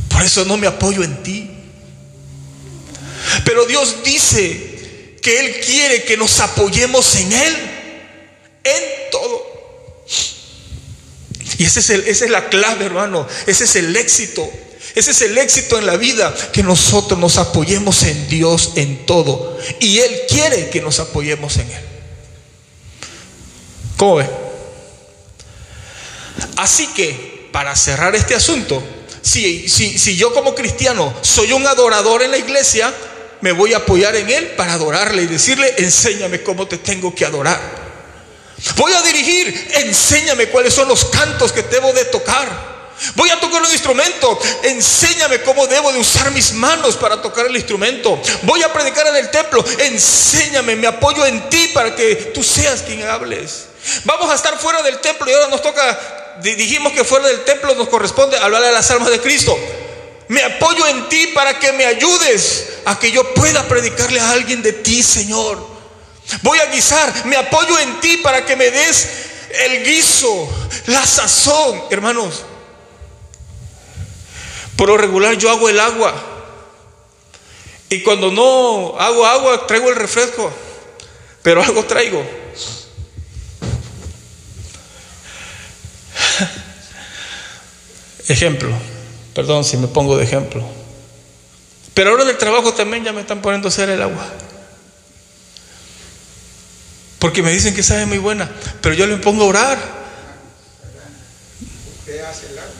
Por 0.09 0.23
eso 0.23 0.43
no 0.45 0.57
me 0.57 0.67
apoyo 0.67 1.03
en 1.03 1.21
ti. 1.23 1.60
Pero 3.45 3.65
Dios 3.65 3.97
dice 4.03 5.17
que 5.21 5.39
Él 5.39 5.59
quiere 5.65 6.03
que 6.03 6.17
nos 6.17 6.39
apoyemos 6.39 7.15
en 7.15 7.31
Él, 7.31 7.55
en 8.63 8.83
todo. 9.11 9.51
Y 11.57 11.65
es 11.65 11.77
esa 11.77 11.95
es 11.95 12.29
la 12.29 12.49
clave, 12.49 12.85
hermano. 12.85 13.27
Ese 13.45 13.65
es 13.65 13.75
el 13.75 13.95
éxito. 13.95 14.49
Ese 14.95 15.11
es 15.11 15.21
el 15.21 15.37
éxito 15.37 15.77
en 15.77 15.85
la 15.85 15.95
vida, 15.95 16.35
que 16.51 16.63
nosotros 16.63 17.17
nos 17.19 17.37
apoyemos 17.37 18.03
en 18.03 18.27
Dios 18.27 18.71
en 18.75 19.05
todo. 19.05 19.57
Y 19.79 19.99
Él 19.99 20.21
quiere 20.27 20.69
que 20.69 20.81
nos 20.81 20.99
apoyemos 20.99 21.55
en 21.57 21.71
Él. 21.71 21.81
¿Cómo 23.95 24.15
ve? 24.15 24.27
Así 26.57 26.87
que, 26.87 27.47
para 27.51 27.75
cerrar 27.75 28.15
este 28.15 28.35
asunto, 28.35 28.83
si 29.21 30.15
yo 30.17 30.33
como 30.33 30.55
cristiano 30.55 31.13
soy 31.21 31.53
un 31.53 31.65
adorador 31.67 32.23
en 32.23 32.31
la 32.31 32.37
iglesia, 32.37 32.93
me 33.41 33.51
voy 33.51 33.73
a 33.73 33.77
apoyar 33.77 34.15
en 34.15 34.29
Él 34.29 34.47
para 34.57 34.73
adorarle 34.73 35.23
y 35.23 35.27
decirle, 35.27 35.73
enséñame 35.77 36.41
cómo 36.43 36.67
te 36.67 36.77
tengo 36.77 37.13
que 37.13 37.25
adorar. 37.25 37.59
Voy 38.75 38.93
a 38.93 39.01
dirigir, 39.01 39.71
enséñame 39.75 40.47
cuáles 40.47 40.73
son 40.73 40.87
los 40.87 41.05
cantos 41.05 41.51
que 41.51 41.63
debo 41.63 41.91
de 41.93 42.05
tocar. 42.05 42.71
Voy 43.15 43.31
a 43.31 43.39
tocar 43.39 43.63
un 43.63 43.71
instrumento, 43.71 44.39
enséñame 44.61 45.41
cómo 45.41 45.65
debo 45.65 45.91
de 45.91 45.99
usar 45.99 46.29
mis 46.31 46.53
manos 46.53 46.95
para 46.97 47.19
tocar 47.19 47.47
el 47.47 47.55
instrumento. 47.55 48.21
Voy 48.43 48.61
a 48.61 48.71
predicar 48.71 49.07
en 49.07 49.15
el 49.15 49.31
templo, 49.31 49.65
enséñame, 49.79 50.75
me 50.75 50.85
apoyo 50.85 51.25
en 51.25 51.49
ti 51.49 51.71
para 51.73 51.95
que 51.95 52.15
tú 52.33 52.43
seas 52.43 52.83
quien 52.83 53.03
hables. 53.07 53.65
Vamos 54.03 54.29
a 54.29 54.35
estar 54.35 54.55
fuera 54.59 54.83
del 54.83 54.99
templo 54.99 55.27
y 55.27 55.33
ahora 55.33 55.47
nos 55.47 55.63
toca, 55.63 56.37
dijimos 56.43 56.93
que 56.93 57.03
fuera 57.03 57.27
del 57.27 57.43
templo 57.43 57.73
nos 57.73 57.89
corresponde 57.89 58.37
hablar 58.37 58.61
de 58.61 58.71
las 58.71 58.91
almas 58.91 59.09
de 59.09 59.19
Cristo. 59.19 59.57
Me 60.31 60.41
apoyo 60.41 60.87
en 60.87 61.07
ti 61.09 61.27
para 61.35 61.59
que 61.59 61.73
me 61.73 61.85
ayudes 61.85 62.79
a 62.85 62.97
que 62.97 63.11
yo 63.11 63.33
pueda 63.33 63.67
predicarle 63.67 64.21
a 64.21 64.31
alguien 64.31 64.61
de 64.61 64.71
ti, 64.71 65.03
Señor. 65.03 65.61
Voy 66.41 66.57
a 66.57 66.67
guisar, 66.67 67.25
me 67.25 67.35
apoyo 67.35 67.77
en 67.77 67.99
ti 67.99 68.15
para 68.15 68.45
que 68.45 68.55
me 68.55 68.71
des 68.71 69.09
el 69.65 69.83
guiso, 69.83 70.47
la 70.85 71.05
sazón, 71.05 71.83
hermanos. 71.89 72.45
Por 74.77 74.87
lo 74.87 74.97
regular 74.97 75.35
yo 75.35 75.49
hago 75.49 75.67
el 75.67 75.81
agua. 75.81 76.13
Y 77.89 78.01
cuando 78.01 78.31
no 78.31 78.97
hago 79.01 79.25
agua, 79.25 79.67
traigo 79.67 79.89
el 79.89 79.97
refresco. 79.97 80.49
Pero 81.41 81.61
algo 81.63 81.83
traigo. 81.83 82.25
Ejemplo. 88.29 88.90
Perdón 89.33 89.63
si 89.63 89.77
me 89.77 89.87
pongo 89.87 90.17
de 90.17 90.23
ejemplo. 90.23 90.63
Pero 91.93 92.11
ahora 92.11 92.25
del 92.25 92.37
trabajo 92.37 92.73
también 92.73 93.03
ya 93.03 93.13
me 93.13 93.21
están 93.21 93.41
poniendo 93.41 93.67
a 93.67 93.69
hacer 93.69 93.89
el 93.89 94.01
agua. 94.01 94.27
Porque 97.19 97.43
me 97.43 97.51
dicen 97.51 97.75
que 97.75 97.83
sabe 97.83 98.05
muy 98.05 98.17
buena, 98.17 98.49
pero 98.81 98.95
yo 98.95 99.05
le 99.05 99.17
pongo 99.17 99.43
a 99.43 99.47
orar. 99.47 99.77
¿Usted 101.99 102.21
hace 102.23 102.47
el 102.47 102.57
agua? 102.57 102.71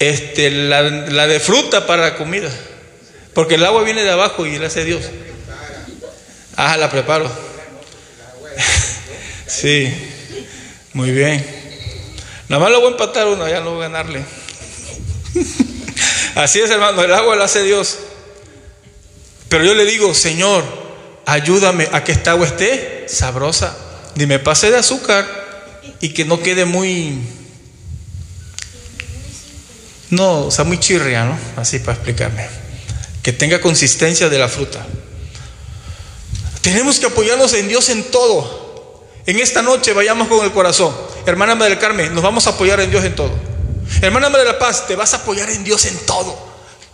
Este, 0.00 0.50
la, 0.50 0.82
la, 0.82 1.26
de 1.26 1.38
fruta 1.38 1.86
para 1.86 2.02
la 2.02 2.14
comida. 2.16 2.50
Porque 3.34 3.54
el 3.54 3.64
agua 3.64 3.84
viene 3.84 4.02
de 4.02 4.10
abajo 4.10 4.44
y 4.44 4.58
la 4.58 4.66
hace 4.66 4.84
Dios. 4.84 5.04
Ah, 6.56 6.76
la 6.76 6.90
preparo. 6.90 7.30
sí, 9.46 9.92
muy 10.92 11.12
bien. 11.12 11.44
Nada 12.48 12.60
más 12.60 12.72
lo 12.72 12.80
voy 12.80 12.88
a 12.88 12.92
empatar 12.92 13.28
uno, 13.28 13.48
ya 13.48 13.60
no 13.60 13.74
voy 13.74 13.84
a 13.84 13.88
ganarle. 13.88 14.24
Así 16.34 16.60
es, 16.60 16.70
hermano, 16.70 17.02
el 17.02 17.12
agua 17.12 17.36
la 17.36 17.44
hace 17.44 17.62
Dios. 17.62 17.98
Pero 19.48 19.64
yo 19.64 19.74
le 19.74 19.84
digo, 19.84 20.14
Señor, 20.14 20.64
ayúdame 21.26 21.88
a 21.92 22.04
que 22.04 22.12
esta 22.12 22.32
agua 22.32 22.46
esté 22.46 23.06
sabrosa. 23.08 23.76
Ni 24.14 24.26
me 24.26 24.38
pase 24.38 24.70
de 24.70 24.76
azúcar 24.78 25.26
y 26.00 26.10
que 26.10 26.24
no 26.24 26.40
quede 26.40 26.64
muy. 26.64 27.18
No, 30.10 30.50
sea, 30.50 30.64
muy 30.64 30.78
chirria, 30.78 31.24
¿no? 31.24 31.38
Así 31.56 31.78
para 31.78 31.94
explicarme. 31.94 32.46
Que 33.22 33.32
tenga 33.32 33.60
consistencia 33.60 34.28
de 34.28 34.38
la 34.38 34.48
fruta. 34.48 34.84
Tenemos 36.62 36.98
que 36.98 37.06
apoyarnos 37.06 37.52
en 37.54 37.68
Dios 37.68 37.88
en 37.88 38.04
todo. 38.04 39.06
En 39.26 39.38
esta 39.38 39.62
noche 39.62 39.92
vayamos 39.92 40.28
con 40.28 40.44
el 40.44 40.52
corazón. 40.52 40.94
Hermana 41.26 41.54
del 41.54 41.78
Carmen, 41.78 42.14
nos 42.14 42.22
vamos 42.22 42.46
a 42.46 42.50
apoyar 42.50 42.80
en 42.80 42.90
Dios 42.90 43.04
en 43.04 43.14
todo. 43.14 43.47
Hermana 44.00 44.30
de 44.30 44.44
la 44.44 44.58
Paz, 44.58 44.86
te 44.86 44.96
vas 44.96 45.14
a 45.14 45.18
apoyar 45.18 45.50
en 45.50 45.64
Dios 45.64 45.84
en 45.86 45.98
todo. 46.06 46.36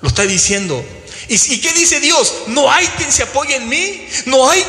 Lo 0.00 0.08
está 0.08 0.22
diciendo. 0.22 0.84
¿Y, 1.28 1.54
y 1.54 1.60
qué 1.60 1.72
dice 1.72 2.00
Dios? 2.00 2.34
No 2.48 2.70
hay 2.70 2.86
quien 2.88 3.10
se 3.10 3.22
apoye 3.22 3.56
en 3.56 3.68
mí, 3.68 4.06
no 4.26 4.48
hay 4.48 4.62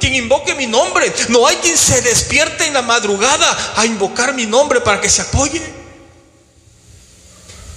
quien, 0.00 0.14
invoque 0.14 0.54
mi 0.54 0.66
nombre, 0.66 1.12
no 1.28 1.46
hay 1.46 1.56
quien 1.56 1.78
se 1.78 2.02
despierte 2.02 2.66
en 2.66 2.74
la 2.74 2.82
madrugada 2.82 3.74
a 3.76 3.86
invocar 3.86 4.34
mi 4.34 4.46
nombre 4.46 4.80
para 4.80 5.00
que 5.00 5.08
se 5.08 5.22
apoye. 5.22 5.62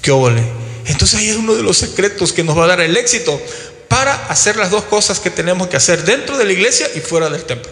¿Qué 0.01 0.11
ole? 0.11 0.43
Entonces 0.85 1.19
ahí 1.19 1.29
es 1.29 1.37
uno 1.37 1.53
de 1.53 1.63
los 1.63 1.77
secretos 1.77 2.33
que 2.33 2.43
nos 2.43 2.57
va 2.57 2.65
a 2.65 2.67
dar 2.67 2.81
el 2.81 2.97
éxito 2.97 3.39
para 3.87 4.25
hacer 4.27 4.55
las 4.55 4.71
dos 4.71 4.85
cosas 4.85 5.19
que 5.19 5.29
tenemos 5.29 5.67
que 5.67 5.77
hacer 5.77 6.03
dentro 6.03 6.37
de 6.37 6.45
la 6.45 6.51
iglesia 6.51 6.89
y 6.95 6.99
fuera 6.99 7.29
del 7.29 7.45
templo. 7.45 7.71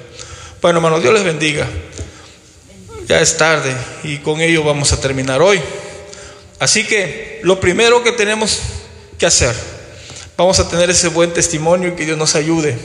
Bueno, 0.61 0.77
hermanos, 0.77 1.01
Dios 1.01 1.13
les 1.13 1.23
bendiga. 1.23 1.67
Ya 3.07 3.19
es 3.19 3.35
tarde 3.35 3.75
y 4.03 4.19
con 4.19 4.39
ello 4.39 4.63
vamos 4.63 4.93
a 4.93 5.01
terminar 5.01 5.41
hoy. 5.41 5.59
Así 6.61 6.85
que 6.85 7.39
lo 7.41 7.59
primero 7.59 8.03
que 8.03 8.11
tenemos 8.11 8.59
que 9.17 9.25
hacer, 9.25 9.55
vamos 10.37 10.59
a 10.59 10.69
tener 10.69 10.91
ese 10.91 11.07
buen 11.07 11.33
testimonio 11.33 11.89
y 11.89 11.93
que 11.93 12.05
Dios 12.05 12.19
nos 12.19 12.35
ayude. 12.35 12.77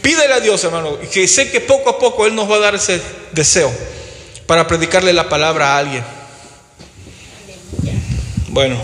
Pídele 0.00 0.32
a 0.32 0.40
Dios, 0.40 0.64
hermano, 0.64 0.98
que 1.12 1.28
sé 1.28 1.50
que 1.50 1.60
poco 1.60 1.90
a 1.90 1.98
poco 1.98 2.24
Él 2.24 2.34
nos 2.34 2.50
va 2.50 2.56
a 2.56 2.60
dar 2.60 2.74
ese 2.74 3.02
deseo 3.32 3.70
para 4.46 4.66
predicarle 4.66 5.12
la 5.12 5.28
palabra 5.28 5.74
a 5.74 5.78
alguien. 5.78 6.02
Bueno, 8.48 8.80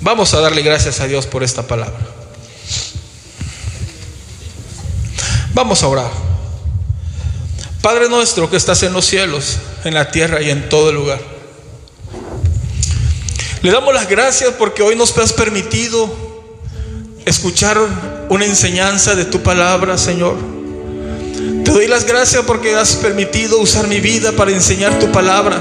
vamos 0.00 0.32
a 0.32 0.38
darle 0.38 0.62
gracias 0.62 1.00
a 1.00 1.08
Dios 1.08 1.26
por 1.26 1.42
esta 1.42 1.66
palabra. 1.66 1.98
Vamos 5.54 5.82
a 5.82 5.88
orar. 5.88 6.31
Padre 7.82 8.08
nuestro 8.08 8.48
que 8.48 8.56
estás 8.56 8.84
en 8.84 8.92
los 8.92 9.04
cielos, 9.04 9.58
en 9.84 9.94
la 9.94 10.08
tierra 10.12 10.40
y 10.40 10.50
en 10.50 10.68
todo 10.68 10.92
lugar. 10.92 11.18
Le 13.60 13.72
damos 13.72 13.92
las 13.92 14.08
gracias 14.08 14.50
porque 14.56 14.82
hoy 14.82 14.94
nos 14.94 15.18
has 15.18 15.32
permitido 15.32 16.08
escuchar 17.24 17.78
una 18.28 18.44
enseñanza 18.44 19.16
de 19.16 19.24
tu 19.24 19.42
palabra, 19.42 19.98
Señor. 19.98 20.36
Te 21.64 21.72
doy 21.72 21.88
las 21.88 22.06
gracias 22.06 22.44
porque 22.44 22.76
has 22.76 22.94
permitido 22.94 23.58
usar 23.58 23.88
mi 23.88 23.98
vida 23.98 24.30
para 24.30 24.52
enseñar 24.52 25.00
tu 25.00 25.10
palabra. 25.10 25.60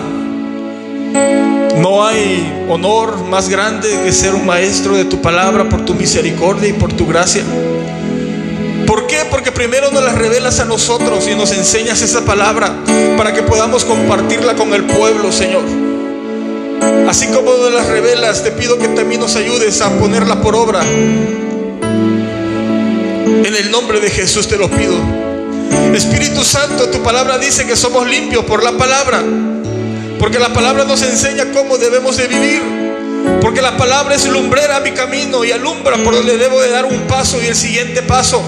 No 1.78 2.06
hay 2.06 2.66
honor 2.70 3.18
más 3.18 3.50
grande 3.50 4.00
que 4.06 4.12
ser 4.12 4.36
un 4.36 4.46
maestro 4.46 4.96
de 4.96 5.06
tu 5.06 5.22
palabra 5.22 5.68
por 5.68 5.86
tu 5.86 5.96
misericordia 5.96 6.70
y 6.70 6.74
por 6.74 6.94
tu 6.94 7.08
gracia. 7.08 7.44
¿Por 9.12 9.20
qué? 9.20 9.26
Porque 9.30 9.52
primero 9.52 9.92
nos 9.92 10.06
la 10.06 10.14
revelas 10.14 10.62
a 10.62 10.66
nosotros 10.66 11.28
y 11.28 11.36
nos 11.36 11.52
enseñas 11.52 12.02
esa 12.02 12.24
palabra 12.24 12.74
para 13.18 13.34
que 13.34 13.42
podamos 13.44 13.84
compartirla 13.84 14.56
con 14.56 14.74
el 14.74 14.86
pueblo, 14.86 15.34
Señor. 15.34 15.64
Así 17.10 17.28
como 17.28 17.52
nos 17.52 17.74
las 17.74 17.88
revelas, 17.88 18.42
te 18.42 18.52
pido 18.52 18.78
que 18.78 18.88
también 18.88 19.20
nos 19.20 19.36
ayudes 19.36 19.82
a 19.82 19.90
ponerla 20.00 20.42
por 20.42 20.56
obra. 20.56 20.82
En 20.86 21.14
el 23.54 23.70
nombre 23.70 24.00
de 24.00 24.10
Jesús 24.10 24.48
te 24.48 24.56
lo 24.56 24.70
pido. 24.70 24.96
Espíritu 25.94 26.46
Santo, 26.46 26.88
tu 26.88 27.04
palabra 27.04 27.38
dice 27.38 27.68
que 27.68 27.76
somos 27.76 28.08
limpios 28.08 28.46
por 28.46 28.64
la 28.64 28.72
palabra. 28.78 29.22
Porque 30.20 30.40
la 30.40 30.54
palabra 30.54 30.86
nos 30.86 31.02
enseña 31.02 31.52
cómo 31.52 31.78
debemos 31.78 32.16
de 32.16 32.28
vivir. 32.28 32.62
Porque 33.42 33.62
la 33.62 33.76
palabra 33.76 34.16
es 34.16 34.26
lumbrera 34.26 34.78
a 34.78 34.80
mi 34.80 34.92
camino 34.92 35.44
y 35.44 35.52
alumbra 35.52 35.98
por 35.98 36.16
donde 36.16 36.38
debo 36.38 36.62
de 36.62 36.70
dar 36.70 36.86
un 36.86 37.02
paso 37.08 37.42
y 37.44 37.48
el 37.48 37.56
siguiente 37.56 38.04
paso. 38.04 38.42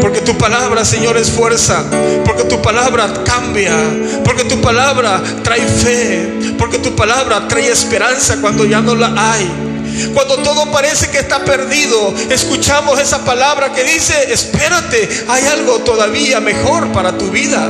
Porque 0.00 0.20
tu 0.20 0.38
palabra, 0.38 0.84
Señor, 0.84 1.16
es 1.16 1.30
fuerza. 1.30 1.84
Porque 2.24 2.44
tu 2.44 2.60
palabra 2.62 3.12
cambia. 3.24 3.74
Porque 4.24 4.44
tu 4.44 4.60
palabra 4.60 5.22
trae 5.42 5.66
fe. 5.66 6.54
Porque 6.58 6.78
tu 6.78 6.94
palabra 6.94 7.46
trae 7.48 7.70
esperanza 7.70 8.40
cuando 8.40 8.64
ya 8.64 8.80
no 8.80 8.94
la 8.94 9.12
hay. 9.32 9.68
Cuando 10.14 10.36
todo 10.38 10.70
parece 10.70 11.10
que 11.10 11.18
está 11.18 11.44
perdido, 11.44 12.14
escuchamos 12.30 13.00
esa 13.00 13.24
palabra 13.24 13.72
que 13.72 13.84
dice, 13.84 14.32
espérate, 14.32 15.08
hay 15.28 15.44
algo 15.46 15.80
todavía 15.80 16.40
mejor 16.40 16.92
para 16.92 17.16
tu 17.18 17.30
vida. 17.30 17.68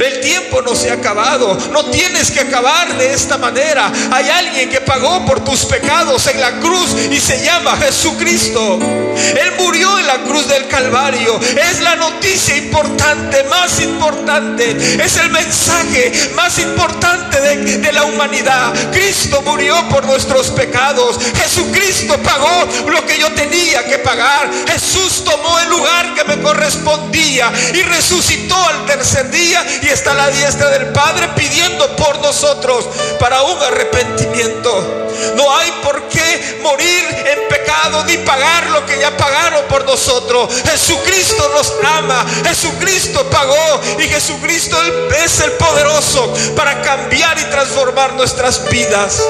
El 0.00 0.20
tiempo 0.20 0.62
no 0.62 0.74
se 0.74 0.90
ha 0.90 0.94
acabado. 0.94 1.56
No 1.70 1.86
tienes 1.86 2.30
que 2.30 2.40
acabar 2.40 2.96
de 2.96 3.12
esta 3.12 3.38
manera. 3.38 3.90
Hay 4.10 4.28
alguien 4.28 4.70
que 4.70 4.80
pagó 4.80 5.24
por 5.26 5.44
tus 5.44 5.64
pecados 5.64 6.26
en 6.26 6.40
la 6.40 6.52
cruz 6.60 6.96
y 7.10 7.20
se 7.20 7.44
llama 7.44 7.76
Jesucristo. 7.76 8.78
Él 8.80 9.52
murió 9.58 9.98
en 9.98 10.06
la 10.06 10.22
cruz 10.22 10.48
del 10.48 10.66
Calvario. 10.68 11.38
Es 11.40 11.80
la 11.80 11.96
noticia 11.96 12.56
importante, 12.56 13.44
más 13.44 13.80
importante. 13.80 14.70
Es 15.02 15.16
el 15.16 15.30
mensaje 15.30 16.12
más 16.34 16.58
importante 16.58 17.40
de, 17.40 17.92
la 17.92 18.04
humanidad. 18.04 18.72
Cristo 18.90 19.42
murió 19.42 19.88
por 19.88 20.04
nuestros 20.04 20.50
pecados. 20.50 21.18
Jesucristo 21.36 22.16
pagó 22.22 22.68
lo 22.90 23.04
que 23.06 23.18
yo 23.18 23.30
tenía 23.32 23.84
que 23.84 23.98
pagar. 23.98 24.50
Jesús 24.66 25.24
tomó 25.24 25.58
el 25.58 25.68
lugar 25.68 26.14
que 26.14 26.24
me 26.24 26.42
correspondía 26.42 27.52
y 27.74 27.82
resucitó 27.82 28.56
al 28.56 28.86
tercer 28.86 29.30
día 29.30 29.64
y 29.82 29.88
está 29.88 30.12
a 30.12 30.14
la 30.14 30.30
diestra 30.30 30.70
del 30.70 30.86
Padre 30.92 31.28
pidiendo 31.34 31.96
por 31.96 32.20
nosotros 32.20 32.86
para 33.18 33.42
un 33.42 33.60
arrepentimiento. 33.60 35.08
No 35.36 35.54
hay 35.56 35.72
por 35.82 36.08
qué 36.08 36.60
morir 36.62 37.04
en 37.26 37.48
pecado 37.48 38.04
ni 38.04 38.16
pagar 38.18 38.70
lo 38.70 38.86
que 38.86 38.98
ya 38.98 39.16
pagaron 39.16 39.64
por 39.68 39.84
nosotros. 39.84 40.54
Jesucristo 40.64 41.50
nos 41.56 41.74
ama, 41.84 42.24
Jesucristo 42.46 43.28
pagó 43.28 43.80
y 43.98 44.08
Jesucristo 44.08 44.76
es 45.24 45.40
el 45.40 45.52
poderoso 45.52 46.32
para 46.54 46.80
cambiar 46.82 47.38
y 47.38 47.44
transformar 47.44 48.14
nuestras 48.14 48.68
vidas. 48.70 49.20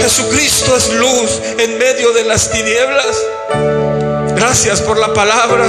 Jesucristo 0.00 0.76
es 0.76 0.92
luz 0.94 1.40
en 1.58 1.78
medio 1.78 2.12
de 2.12 2.24
las 2.24 2.50
tinieblas. 2.50 3.16
Gracias 4.34 4.80
por 4.80 4.98
la 4.98 5.12
palabra. 5.12 5.66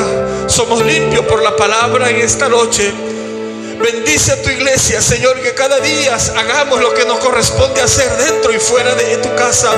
Somos 0.47 0.83
limpios 0.83 1.25
por 1.25 1.41
la 1.41 1.55
palabra 1.55 2.09
en 2.09 2.17
esta 2.17 2.49
noche. 2.49 2.93
Bendice 3.77 4.31
a 4.31 4.41
tu 4.41 4.49
iglesia, 4.49 5.01
Señor, 5.01 5.41
que 5.41 5.53
cada 5.53 5.79
día 5.79 6.17
hagamos 6.37 6.79
lo 6.79 6.93
que 6.93 7.05
nos 7.05 7.19
corresponde 7.19 7.81
hacer 7.81 8.09
dentro 8.17 8.53
y 8.53 8.59
fuera 8.59 8.95
de 8.95 9.17
tu 9.17 9.35
casa. 9.35 9.71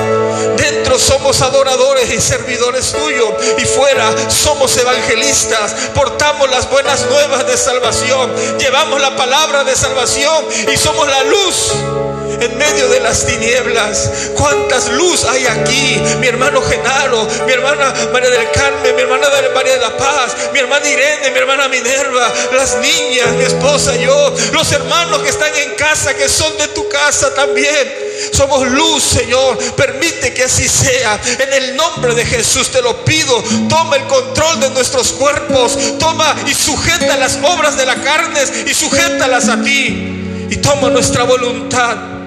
Dentro 0.56 0.98
somos 0.98 1.42
adoradores 1.42 2.12
y 2.12 2.20
servidores 2.20 2.92
tuyos 2.92 3.28
y 3.58 3.64
fuera 3.64 4.30
somos 4.30 4.76
evangelistas. 4.76 5.72
Portamos 5.94 6.48
las 6.50 6.70
buenas 6.70 7.06
nuevas 7.06 7.46
de 7.46 7.56
salvación. 7.56 8.34
Llevamos 8.58 9.00
la 9.00 9.16
palabra 9.16 9.64
de 9.64 9.74
salvación 9.74 10.46
y 10.72 10.76
somos 10.76 11.08
la 11.08 11.24
luz 11.24 12.07
en 12.40 12.56
medio 12.56 12.88
de 12.88 13.00
las 13.00 13.26
tinieblas. 13.26 14.10
¿Cuántas 14.34 14.88
luz 14.92 15.24
hay 15.24 15.46
aquí? 15.46 16.00
Mi 16.20 16.26
hermano 16.26 16.62
Genaro, 16.62 17.26
mi 17.46 17.52
hermana 17.52 17.92
María 18.12 18.30
del 18.30 18.50
Carmen, 18.50 18.94
mi 18.94 19.02
hermana 19.02 19.28
María 19.54 19.74
de 19.74 19.80
la 19.80 19.96
Paz, 19.96 20.36
mi 20.52 20.58
hermana 20.58 20.88
Irene, 20.88 21.30
mi 21.30 21.38
hermana 21.38 21.68
Minerva, 21.68 22.32
las 22.52 22.76
niñas, 22.78 23.28
mi 23.36 23.44
esposa, 23.44 23.96
yo, 23.96 24.34
los 24.52 24.72
hermanos 24.72 25.22
que 25.22 25.28
están 25.28 25.54
en 25.56 25.74
casa, 25.74 26.14
que 26.14 26.28
son 26.28 26.56
de 26.58 26.68
tu 26.68 26.88
casa 26.88 27.34
también. 27.34 28.08
Somos 28.32 28.66
luz, 28.68 29.02
Señor. 29.02 29.58
Permite 29.74 30.34
que 30.34 30.44
así 30.44 30.68
sea. 30.68 31.20
En 31.38 31.52
el 31.52 31.76
nombre 31.76 32.14
de 32.14 32.24
Jesús 32.24 32.70
te 32.70 32.82
lo 32.82 33.04
pido. 33.04 33.42
Toma 33.68 33.96
el 33.96 34.04
control 34.04 34.60
de 34.60 34.70
nuestros 34.70 35.12
cuerpos. 35.12 35.78
Toma 35.98 36.34
y 36.46 36.54
sujeta 36.54 37.16
las 37.16 37.38
obras 37.42 37.76
de 37.76 37.86
la 37.86 37.94
carne 37.96 38.40
y 38.66 38.74
sujétalas 38.74 39.48
a 39.48 39.62
ti. 39.62 40.46
Y 40.50 40.56
toma 40.56 40.90
nuestra 40.90 41.24
voluntad 41.24 42.17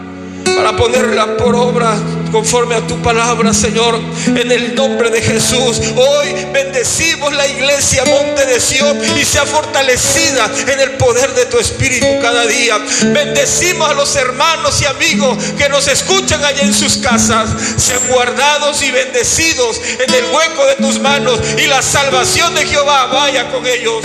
para 0.55 0.75
ponerla 0.75 1.37
por 1.37 1.55
obra 1.55 1.95
conforme 2.31 2.75
a 2.75 2.87
tu 2.87 3.01
palabra, 3.01 3.53
Señor, 3.53 3.99
en 4.27 4.51
el 4.51 4.73
nombre 4.73 5.09
de 5.09 5.21
Jesús. 5.21 5.81
Hoy 5.95 6.33
bendecimos 6.53 7.33
la 7.33 7.47
iglesia 7.47 8.03
Monte 8.05 8.45
de 8.45 8.59
Sion 8.59 8.97
y 9.19 9.25
sea 9.25 9.45
fortalecida 9.45 10.49
en 10.67 10.79
el 10.79 10.91
poder 10.91 11.33
de 11.33 11.45
tu 11.45 11.59
Espíritu 11.59 12.07
cada 12.21 12.45
día. 12.47 12.77
Bendecimos 13.07 13.89
a 13.89 13.93
los 13.93 14.15
hermanos 14.15 14.81
y 14.81 14.85
amigos 14.85 15.37
que 15.57 15.69
nos 15.69 15.87
escuchan 15.87 16.43
allá 16.43 16.61
en 16.61 16.73
sus 16.73 16.97
casas. 16.97 17.49
Sean 17.77 18.07
guardados 18.07 18.81
y 18.81 18.91
bendecidos 18.91 19.81
en 19.99 20.13
el 20.13 20.25
hueco 20.33 20.65
de 20.67 20.75
tus 20.75 20.99
manos 20.99 21.39
y 21.57 21.67
la 21.67 21.81
salvación 21.81 22.55
de 22.55 22.65
Jehová 22.65 23.07
vaya 23.07 23.51
con 23.51 23.65
ellos. 23.65 24.03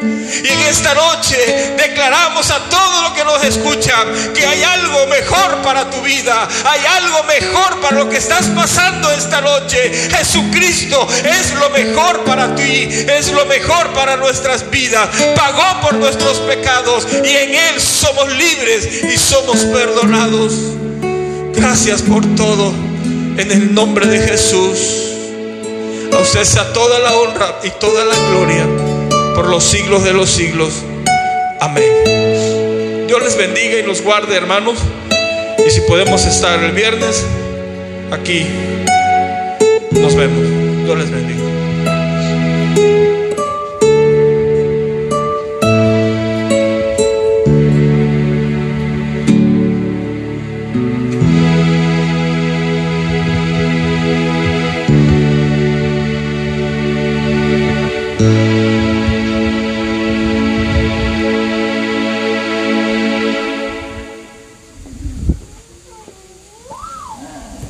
Y 0.00 0.46
en 0.46 0.60
esta 0.60 0.94
noche 0.94 1.74
declaramos 1.76 2.50
a 2.50 2.58
todos 2.68 3.02
los 3.02 3.12
que 3.12 3.24
nos 3.24 3.42
escuchan 3.44 4.32
que 4.34 4.46
hay 4.46 4.62
algo 4.62 5.06
mejor 5.08 5.62
para 5.62 5.90
tu 5.90 6.00
vida, 6.02 6.48
hay 6.64 6.80
algo 6.86 7.24
mejor 7.24 7.80
para 7.80 7.96
lo 7.98 8.08
que 8.08 8.18
estás 8.18 8.46
pasando 8.48 9.10
esta 9.10 9.40
noche. 9.40 10.08
Jesucristo 10.10 11.06
es 11.24 11.52
lo 11.54 11.70
mejor 11.70 12.24
para 12.24 12.54
ti, 12.54 12.88
es 13.08 13.32
lo 13.32 13.44
mejor 13.46 13.92
para 13.92 14.16
nuestras 14.16 14.70
vidas. 14.70 15.08
Pagó 15.34 15.80
por 15.82 15.94
nuestros 15.94 16.38
pecados 16.38 17.06
y 17.12 17.36
en 17.36 17.54
Él 17.54 17.80
somos 17.80 18.28
libres 18.32 19.04
y 19.04 19.18
somos 19.18 19.58
perdonados. 19.58 20.52
Gracias 21.54 22.02
por 22.02 22.24
todo. 22.36 22.72
En 23.36 23.52
el 23.52 23.74
nombre 23.74 24.06
de 24.06 24.26
Jesús. 24.26 25.04
A 26.58 26.72
toda 26.72 26.98
la 26.98 27.14
honra 27.14 27.60
y 27.62 27.70
toda 27.70 28.04
la 28.04 28.14
gloria 28.14 28.97
por 29.38 29.48
los 29.48 29.62
siglos 29.62 30.02
de 30.02 30.12
los 30.12 30.28
siglos. 30.28 30.82
Amén. 31.60 31.84
Dios 33.06 33.22
les 33.22 33.38
bendiga 33.38 33.78
y 33.78 33.84
los 33.84 34.02
guarde, 34.02 34.36
hermanos. 34.36 34.80
Y 35.64 35.70
si 35.70 35.80
podemos 35.82 36.24
estar 36.24 36.60
el 36.64 36.72
viernes 36.72 37.24
aquí, 38.10 38.44
nos 39.92 40.16
vemos. 40.16 40.84
Dios 40.84 40.98
les 40.98 41.10
bendiga. 41.12 41.38